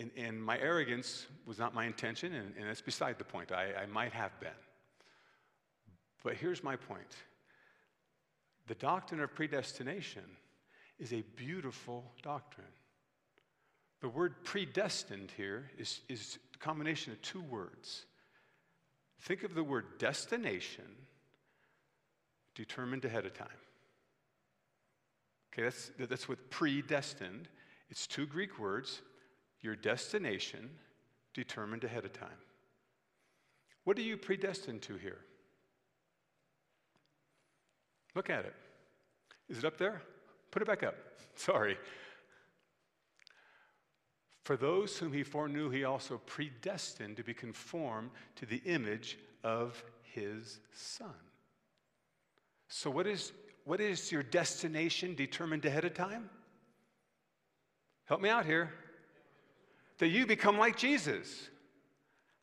[0.00, 3.52] and, and, my arrogance was not my intention, and, and that's beside the point.
[3.52, 4.50] I, I might have been.
[6.24, 7.14] But here's my point
[8.66, 10.24] the doctrine of predestination
[10.98, 12.66] is a beautiful doctrine.
[14.00, 18.06] The word predestined here is, is a combination of two words.
[19.20, 20.96] Think of the word destination
[22.54, 23.48] determined ahead of time.
[25.52, 27.48] Okay, that's, that's what predestined.
[27.90, 29.02] It's two Greek words
[29.60, 30.70] your destination
[31.34, 32.28] determined ahead of time.
[33.84, 35.18] What are you predestined to here?
[38.14, 38.54] Look at it.
[39.48, 40.02] Is it up there?
[40.50, 40.94] Put it back up.
[41.34, 41.76] Sorry.
[44.44, 49.82] For those whom he foreknew, he also predestined to be conformed to the image of
[50.02, 51.14] his son.
[52.74, 53.32] So, what is,
[53.66, 56.30] what is your destination determined ahead of time?
[58.06, 58.72] Help me out here
[59.98, 61.50] that you become like Jesus.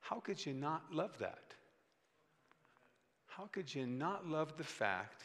[0.01, 1.55] How could you not love that?
[3.25, 5.23] How could you not love the fact?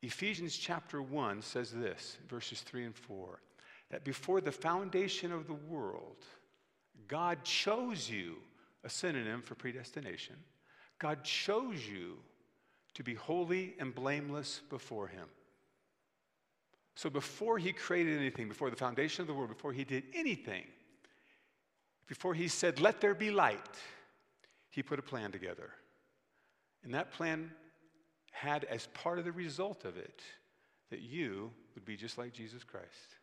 [0.00, 3.42] Ephesians chapter 1 says this, verses 3 and 4,
[3.90, 6.24] that before the foundation of the world,
[7.08, 8.36] God chose you,
[8.84, 10.36] a synonym for predestination.
[10.98, 12.16] God chose you
[12.96, 15.28] to be holy and blameless before Him.
[16.94, 20.64] So before He created anything, before the foundation of the world, before He did anything,
[22.06, 23.58] before he said, Let there be light,
[24.70, 25.70] he put a plan together.
[26.84, 27.50] And that plan
[28.30, 30.22] had as part of the result of it
[30.90, 33.16] that you would be just like Jesus Christ.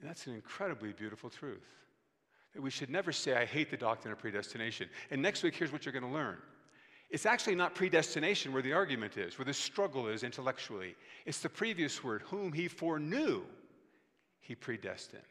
[0.00, 1.66] And that's an incredibly beautiful truth.
[2.54, 4.88] That we should never say, I hate the doctrine of predestination.
[5.10, 6.38] And next week, here's what you're going to learn.
[7.08, 10.96] It's actually not predestination where the argument is, where the struggle is intellectually.
[11.24, 13.42] It's the previous word, whom he foreknew,
[14.40, 15.22] he predestined.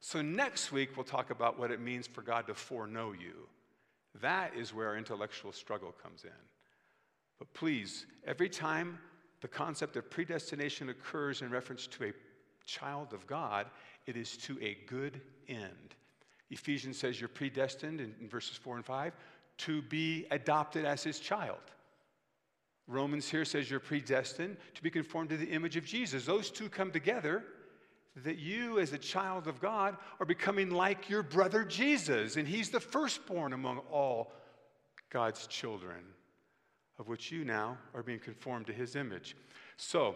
[0.00, 3.48] So, next week, we'll talk about what it means for God to foreknow you.
[4.20, 6.30] That is where our intellectual struggle comes in.
[7.38, 8.98] But please, every time
[9.40, 12.12] the concept of predestination occurs in reference to a
[12.64, 13.66] child of God,
[14.06, 15.94] it is to a good end.
[16.50, 19.12] Ephesians says you're predestined in, in verses 4 and 5
[19.58, 21.58] to be adopted as his child.
[22.86, 26.26] Romans here says you're predestined to be conformed to the image of Jesus.
[26.26, 27.44] Those two come together
[28.16, 32.70] that you, as a child of God, are becoming like your brother Jesus, and he's
[32.70, 34.32] the firstborn among all
[35.10, 36.04] God's children,
[36.98, 39.36] of which you now are being conformed to his image.
[39.76, 40.14] So,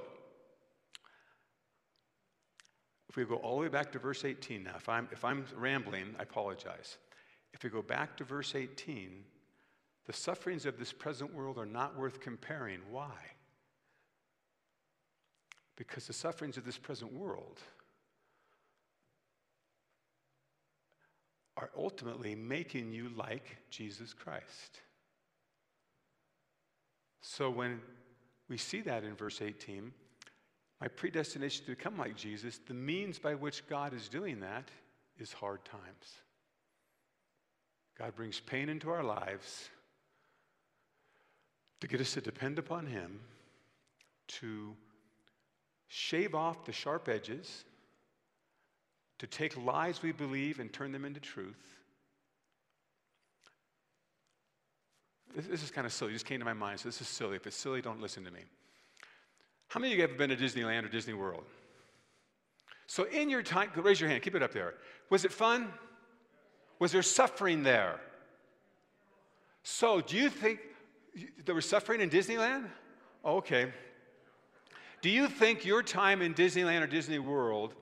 [3.08, 5.44] if we go all the way back to verse 18 now, if I'm, if I'm
[5.56, 6.98] rambling, I apologize.
[7.58, 9.24] If we go back to verse 18,
[10.06, 12.78] the sufferings of this present world are not worth comparing.
[12.88, 13.12] Why?
[15.76, 17.58] Because the sufferings of this present world
[21.56, 24.80] are ultimately making you like Jesus Christ.
[27.20, 27.80] So when
[28.48, 29.92] we see that in verse 18,
[30.80, 34.68] my predestination to become like Jesus, the means by which God is doing that
[35.18, 36.22] is hard times.
[37.98, 39.68] God brings pain into our lives
[41.80, 43.20] to get us to depend upon Him,
[44.28, 44.74] to
[45.88, 47.64] shave off the sharp edges,
[49.18, 51.78] to take lies we believe and turn them into truth.
[55.36, 56.10] This, is kind of silly.
[56.10, 57.36] It just came to my mind, so this is silly.
[57.36, 58.40] If it's silly, don't listen to me.
[59.68, 61.44] How many of you have ever been to Disneyland or Disney World?
[62.86, 64.74] So, in your time, raise your hand, keep it up there.
[65.10, 65.68] Was it fun?
[66.78, 68.00] Was there suffering there?
[69.62, 70.60] So, do you think
[71.44, 72.66] there was suffering in Disneyland?
[73.24, 73.72] Okay.
[75.00, 77.74] Do you think your time in Disneyland or Disney World,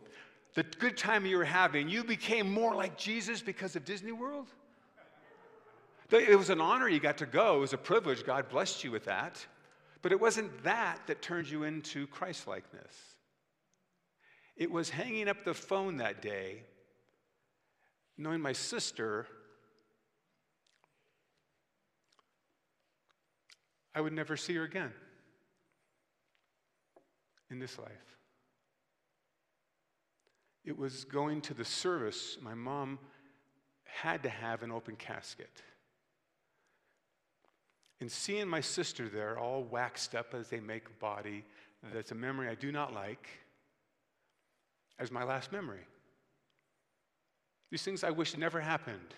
[0.55, 4.49] the good time you were having, you became more like Jesus because of Disney World?
[6.11, 7.57] It was an honor you got to go.
[7.57, 8.25] It was a privilege.
[8.25, 9.45] God blessed you with that.
[10.03, 12.97] But it wasn't that that turned you into Christlikeness.
[14.57, 16.63] It was hanging up the phone that day,
[18.19, 19.27] knowing my sister,
[23.95, 24.93] I would never see her again
[27.51, 28.17] in this life.
[30.65, 32.37] It was going to the service.
[32.43, 32.99] My mom
[33.85, 35.63] had to have an open casket.
[38.01, 41.45] And seeing my sister there, all waxed up as they make a body,
[41.95, 43.29] that's a memory I do not like,
[44.99, 45.87] as my last memory.
[47.71, 49.15] These things I wish never happened.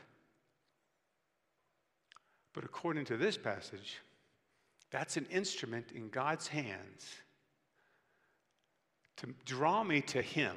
[2.54, 3.98] But according to this passage,
[4.90, 7.06] that's an instrument in God's hands
[9.18, 10.56] to draw me to Him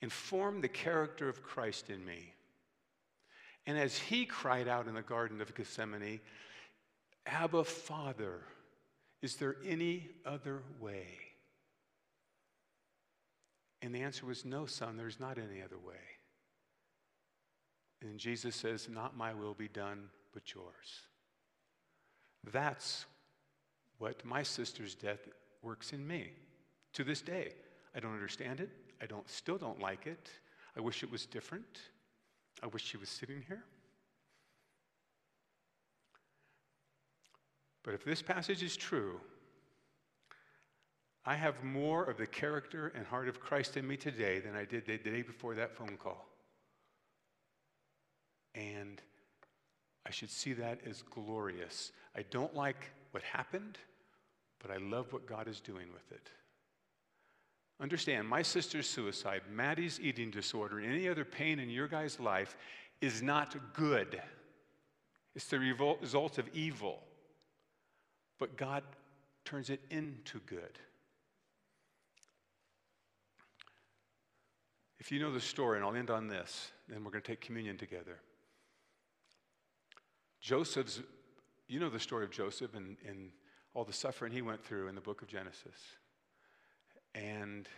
[0.00, 2.32] and form the character of Christ in me.
[3.66, 6.20] And as He cried out in the Garden of Gethsemane,
[7.26, 8.40] Abba, Father,
[9.20, 11.18] is there any other way?
[13.82, 15.96] And the answer was, No, son, there's not any other way.
[18.02, 21.02] And Jesus says, Not my will be done, but yours.
[22.52, 23.06] That's
[23.98, 25.20] what my sister's death
[25.62, 26.30] works in me
[26.92, 27.52] to this day.
[27.94, 28.70] I don't understand it.
[29.02, 30.30] I don't, still don't like it.
[30.76, 31.80] I wish it was different.
[32.62, 33.64] I wish she was sitting here.
[37.82, 39.20] But if this passage is true,
[41.24, 44.64] I have more of the character and heart of Christ in me today than I
[44.64, 46.27] did the day before that phone call.
[48.54, 49.00] And
[50.06, 51.92] I should see that as glorious.
[52.16, 53.78] I don't like what happened,
[54.60, 56.30] but I love what God is doing with it.
[57.80, 62.56] Understand, my sister's suicide, Maddie's eating disorder, any other pain in your guy's life
[63.00, 64.20] is not good.
[65.36, 67.04] It's the result of evil.
[68.40, 68.82] But God
[69.44, 70.78] turns it into good.
[74.98, 77.40] If you know the story, and I'll end on this, then we're going to take
[77.40, 78.18] communion together.
[80.40, 81.00] Joseph's,
[81.66, 83.30] you know the story of Joseph and, and
[83.74, 85.76] all the suffering he went through in the book of Genesis.
[87.14, 87.68] And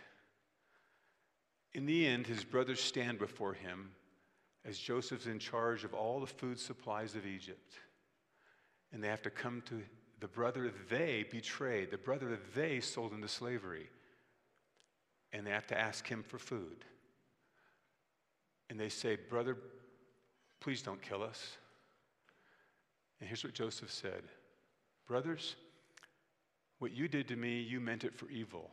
[1.73, 3.91] in the end, his brothers stand before him
[4.65, 7.73] as Joseph's in charge of all the food supplies of Egypt.
[8.93, 9.81] And they have to come to
[10.19, 13.89] the brother they betrayed, the brother they sold into slavery.
[15.33, 16.85] And they have to ask him for food.
[18.69, 19.57] And they say, Brother,
[20.59, 21.57] please don't kill us.
[23.21, 24.23] And here's what Joseph said
[25.07, 25.55] Brothers,
[26.79, 28.71] what you did to me, you meant it for evil.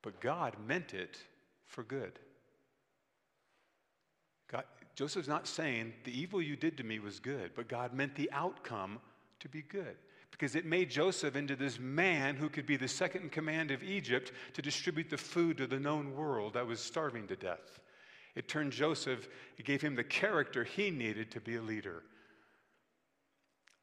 [0.00, 1.18] But God meant it
[1.66, 2.18] for good.
[4.50, 4.64] God,
[4.94, 8.30] Joseph's not saying the evil you did to me was good, but God meant the
[8.32, 9.00] outcome
[9.40, 9.96] to be good.
[10.30, 13.82] Because it made Joseph into this man who could be the second in command of
[13.82, 17.80] Egypt to distribute the food to the known world that was starving to death.
[18.36, 22.04] It turned Joseph, it gave him the character he needed to be a leader.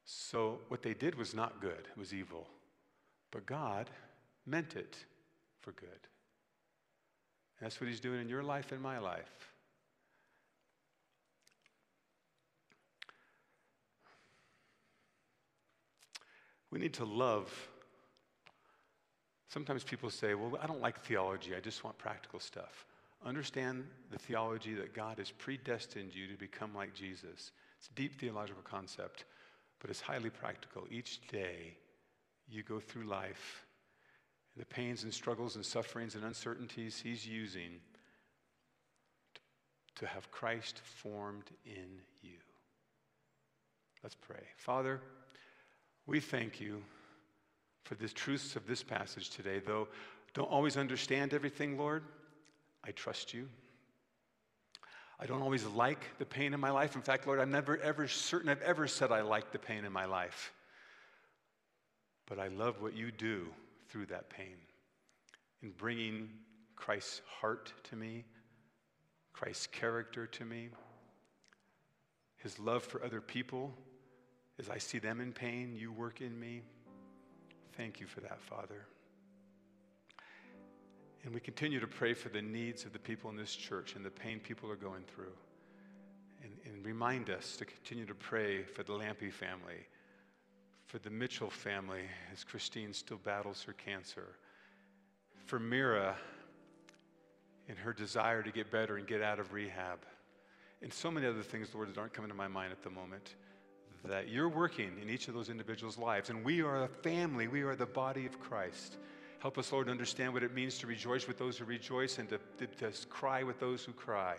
[0.06, 2.48] So what they did was not good, it was evil.
[3.32, 3.90] But God
[4.46, 4.98] meant it
[5.62, 5.90] for good.
[7.60, 9.52] That's what He's doing in your life and my life.
[16.70, 17.52] We need to love.
[19.48, 22.86] Sometimes people say, Well, I don't like theology, I just want practical stuff.
[23.26, 27.52] Understand the theology that God has predestined you to become like Jesus.
[27.80, 29.26] It's a deep theological concept,
[29.86, 30.88] but it's highly practical.
[30.90, 31.78] Each day
[32.50, 33.64] you go through life,
[34.58, 37.70] the pains and struggles and sufferings and uncertainties He's using
[39.98, 42.38] to have Christ formed in you.
[44.02, 44.42] Let's pray.
[44.58, 45.02] Father,
[46.08, 46.82] We thank you
[47.84, 49.88] for the truths of this passage today, though
[50.34, 52.02] don't always understand everything, Lord.
[52.84, 53.50] I trust you.
[55.20, 56.96] I don't always like the pain in my life.
[56.96, 59.92] In fact, Lord, I'm never ever certain I've ever said I like the pain in
[59.92, 60.54] my life.
[62.28, 63.48] But I love what you do
[63.90, 64.58] through that pain
[65.62, 66.30] in bringing
[66.76, 68.26] Christ's heart to me,
[69.32, 70.70] Christ's character to me,
[72.38, 73.74] his love for other people.
[74.60, 76.62] As I see them in pain, you work in me.
[77.76, 78.86] Thank you for that, Father.
[81.26, 84.06] And we continue to pray for the needs of the people in this church and
[84.06, 85.34] the pain people are going through.
[86.44, 89.88] And, and remind us to continue to pray for the Lampe family,
[90.86, 94.36] for the Mitchell family as Christine still battles her cancer,
[95.48, 96.16] for Mira
[97.68, 100.06] and her desire to get better and get out of rehab,
[100.84, 103.34] and so many other things, Lord, that aren't coming to my mind at the moment.
[104.04, 106.30] That you're working in each of those individuals' lives.
[106.30, 108.98] And we are a family, we are the body of Christ.
[109.40, 112.40] Help us, Lord, understand what it means to rejoice with those who rejoice and to,
[112.58, 114.38] to, to cry with those who cry.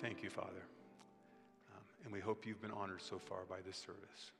[0.00, 0.64] Thank you, Father.
[1.72, 4.32] Um, and we hope you've been honored so far by this service.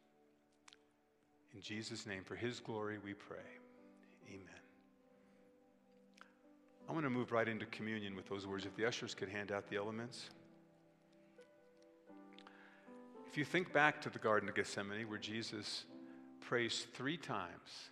[1.55, 3.37] In Jesus' name, for his glory, we pray.
[4.29, 4.63] Amen.
[6.89, 8.65] I want to move right into communion with those words.
[8.65, 10.31] If the ushers could hand out the elements.
[13.29, 15.85] If you think back to the Garden of Gethsemane where Jesus
[16.43, 17.91] prays three times,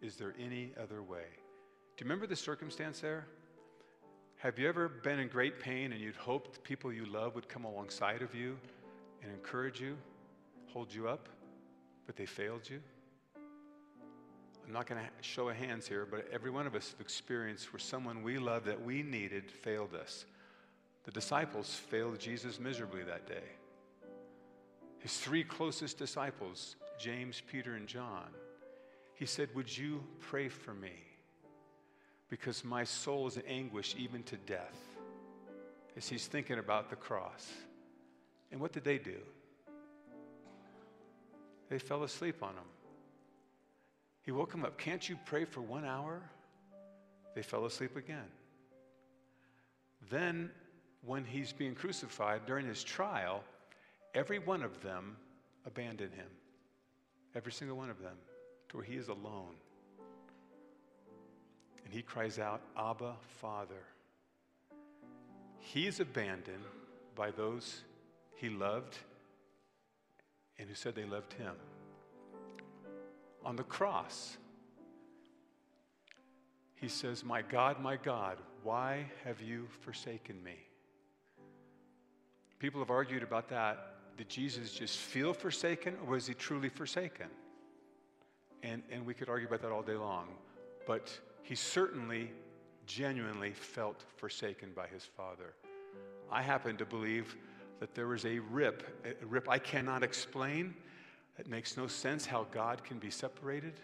[0.00, 1.26] Is there any other way?
[1.96, 3.26] Do you remember the circumstance there?
[4.36, 7.64] Have you ever been in great pain and you'd hoped people you love would come
[7.64, 8.56] alongside of you
[9.22, 9.96] and encourage you,
[10.72, 11.28] hold you up,
[12.06, 12.80] but they failed you?
[14.64, 17.72] I'm not going to show of hands here, but every one of us have experienced
[17.72, 20.24] where someone we love that we needed failed us.
[21.04, 23.48] The disciples failed Jesus miserably that day.
[25.00, 28.28] His three closest disciples James, Peter, and John,
[29.14, 30.92] he said, Would you pray for me?
[32.28, 34.78] Because my soul is in anguish even to death
[35.96, 37.50] as he's thinking about the cross.
[38.52, 39.16] And what did they do?
[41.68, 42.68] They fell asleep on him.
[44.22, 44.78] He woke them up.
[44.78, 46.22] Can't you pray for one hour?
[47.34, 48.28] They fell asleep again.
[50.10, 50.50] Then,
[51.04, 53.42] when he's being crucified during his trial,
[54.14, 55.16] every one of them
[55.66, 56.28] abandoned him.
[57.38, 58.16] Every single one of them,
[58.68, 59.54] to where he is alone.
[61.84, 63.84] And he cries out, Abba, Father.
[65.60, 66.64] He is abandoned
[67.14, 67.82] by those
[68.34, 68.98] he loved
[70.58, 71.54] and who said they loved him.
[73.44, 74.36] On the cross,
[76.74, 80.56] he says, My God, my God, why have you forsaken me?
[82.58, 87.28] People have argued about that did Jesus just feel forsaken or was he truly forsaken?
[88.64, 90.26] And, and we could argue about that all day long.
[90.86, 92.32] But he certainly
[92.84, 95.54] genuinely felt forsaken by his father.
[96.30, 97.36] I happen to believe
[97.78, 98.82] that there was a rip,
[99.22, 100.74] a rip I cannot explain.
[101.38, 103.74] It makes no sense how God can be separated.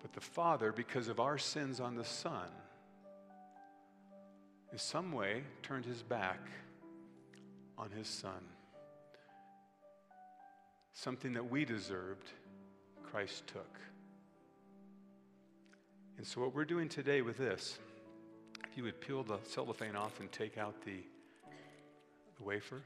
[0.00, 2.48] But the Father, because of our sins on the Son,
[4.72, 6.40] in some way turned his back
[7.76, 8.40] on his Son.
[10.94, 12.30] Something that we deserved,
[13.02, 13.80] Christ took.
[16.16, 17.78] And so, what we're doing today with this,
[18.70, 20.98] if you would peel the cellophane off and take out the,
[22.38, 22.82] the wafer.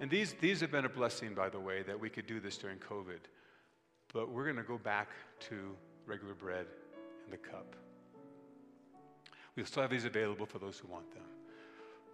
[0.00, 2.56] And these, these have been a blessing, by the way, that we could do this
[2.58, 3.20] during COVID.
[4.12, 5.08] But we're going to go back
[5.48, 5.76] to
[6.06, 6.66] regular bread
[7.24, 7.76] and the cup.
[9.54, 11.22] We'll still have these available for those who want them.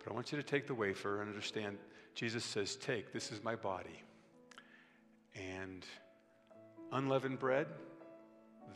[0.04, 1.78] But I want you to take the wafer and understand
[2.18, 4.02] Jesus says, Take, this is my body.
[5.36, 5.86] And
[6.90, 7.68] unleavened bread,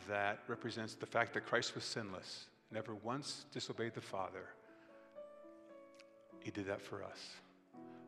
[0.08, 4.44] that represents the fact that Christ was sinless, never once disobeyed the Father.
[6.38, 7.18] He did that for us.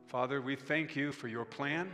[0.07, 1.91] Father, we thank you for your plan.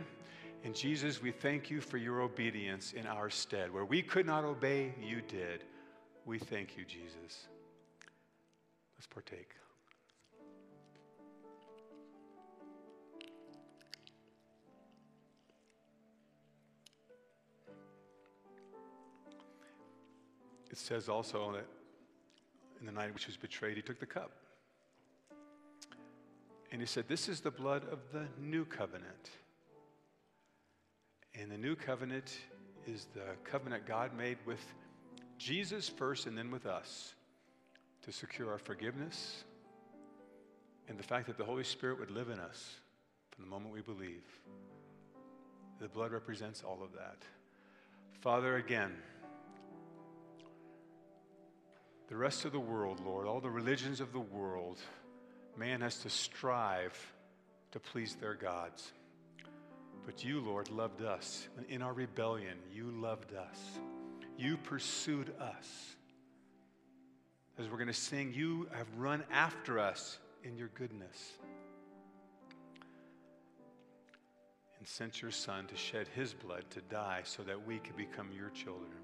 [0.63, 3.73] And Jesus, we thank you for your obedience in our stead.
[3.73, 5.63] Where we could not obey, you did.
[6.27, 7.47] We thank you, Jesus.
[8.95, 9.49] Let's partake.
[20.71, 21.67] It says also that
[22.79, 24.31] in the night in which he was betrayed, he took the cup.
[26.71, 29.29] And he said, This is the blood of the new covenant.
[31.39, 32.37] And the new covenant
[32.87, 34.63] is the covenant God made with
[35.37, 37.15] Jesus first and then with us
[38.03, 39.43] to secure our forgiveness
[40.87, 42.75] and the fact that the Holy Spirit would live in us
[43.31, 44.23] from the moment we believe.
[45.79, 47.17] The blood represents all of that.
[48.21, 48.93] Father, again,
[52.11, 54.77] the rest of the world, Lord, all the religions of the world,
[55.55, 56.93] man has to strive
[57.71, 58.91] to please their gods.
[60.05, 61.47] But you, Lord, loved us.
[61.69, 63.79] In our rebellion, you loved us.
[64.37, 65.95] You pursued us.
[67.57, 71.31] As we're going to sing, you have run after us in your goodness.
[74.79, 78.27] And sent your Son to shed his blood to die so that we could become
[78.35, 78.99] your children.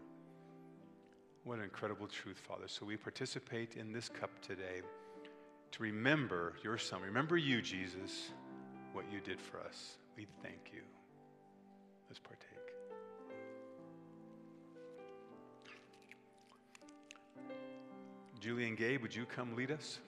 [1.48, 2.68] What an incredible truth, Father.
[2.68, 4.82] So we participate in this cup today
[5.72, 7.02] to remember your Son.
[7.02, 8.32] Remember you, Jesus,
[8.92, 9.96] what you did for us.
[10.18, 10.82] We thank you.
[12.10, 12.50] Let's partake.
[18.42, 20.00] Julie and Gabe, would you come lead us?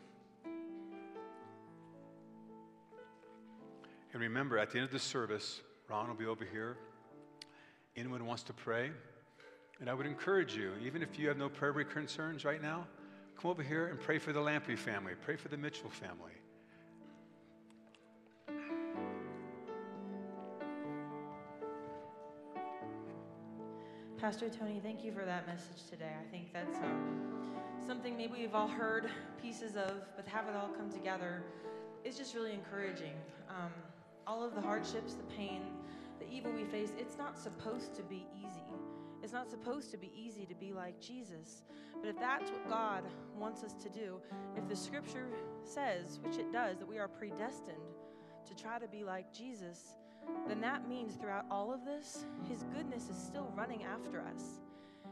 [4.11, 6.75] And remember, at the end of the service, Ron will be over here.
[7.95, 8.91] Anyone wants to pray?
[9.79, 12.85] And I would encourage you, even if you have no prayer concerns right now,
[13.39, 16.33] come over here and pray for the Lampley family, pray for the Mitchell family.
[24.17, 26.11] Pastor Tony, thank you for that message today.
[26.19, 27.29] I think that's um,
[27.87, 29.09] something maybe we've all heard
[29.41, 31.41] pieces of, but have it all come together
[32.03, 33.13] is just really encouraging.
[33.49, 33.71] Um,
[34.27, 35.61] all of the hardships, the pain,
[36.19, 38.59] the evil we face, it's not supposed to be easy.
[39.29, 41.61] It's not supposed to be easy to be like Jesus.
[42.01, 43.03] But if that's what God
[43.37, 44.19] wants us to do,
[44.57, 45.27] if the scripture
[45.63, 47.77] says, which it does, that we are predestined
[48.47, 49.93] to try to be like Jesus,
[50.47, 54.61] then that means throughout all of this, His goodness is still running after us.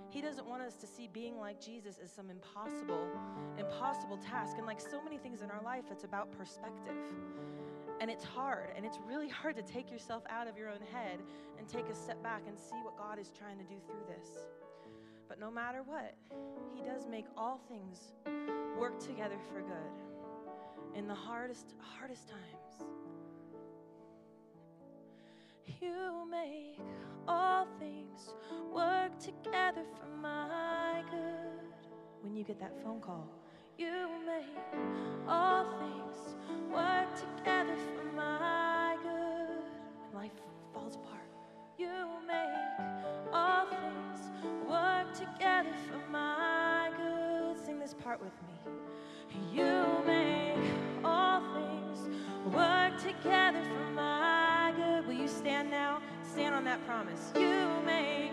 [0.09, 3.07] He doesn't want us to see being like Jesus as some impossible,
[3.59, 4.57] impossible task.
[4.57, 6.95] And like so many things in our life, it's about perspective.
[7.99, 11.19] And it's hard, and it's really hard to take yourself out of your own head
[11.57, 14.45] and take a step back and see what God is trying to do through this.
[15.27, 16.15] But no matter what,
[16.75, 18.13] He does make all things
[18.77, 22.87] work together for good in the hardest, hardest times.
[25.81, 26.79] You make
[27.27, 28.33] all things
[28.73, 31.73] work together for my good.
[32.21, 33.29] When you get that phone call,
[33.77, 34.57] you make
[35.27, 36.35] all things
[36.73, 40.15] work together for my good.
[40.15, 40.31] Life
[40.73, 41.29] falls apart,
[41.77, 41.91] you
[42.25, 42.87] make
[43.31, 44.31] all things
[44.67, 47.63] work together for my good.
[47.63, 48.73] Sing this part with me.
[49.53, 50.57] You make
[51.03, 52.09] all things
[52.53, 55.05] work together for my good.
[55.05, 56.01] Will you stand now?
[56.23, 57.31] Stand on that promise.
[57.35, 58.31] You make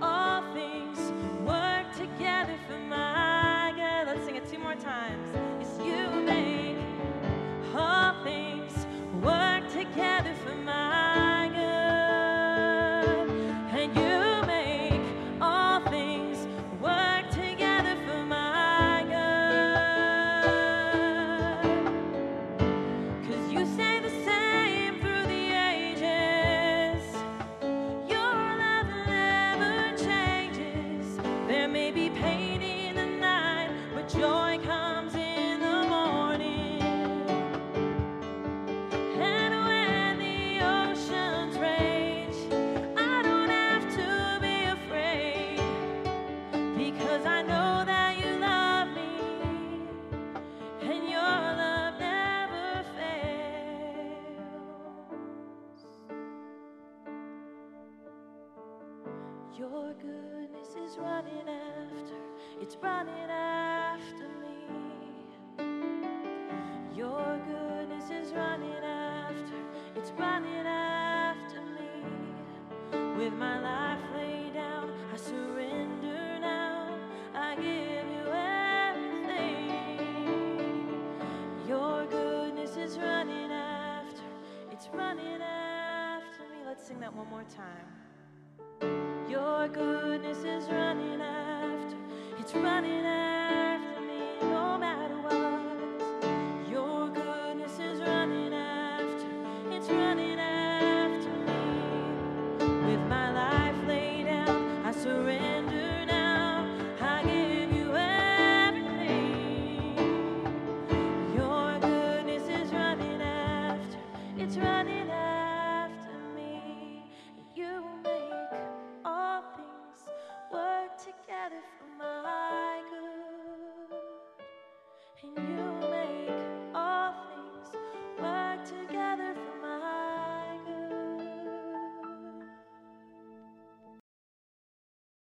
[0.00, 1.12] all things
[1.46, 3.05] work together for my
[4.82, 5.28] times.
[5.60, 6.76] Yes, you make
[7.74, 8.86] all things
[9.22, 10.34] work together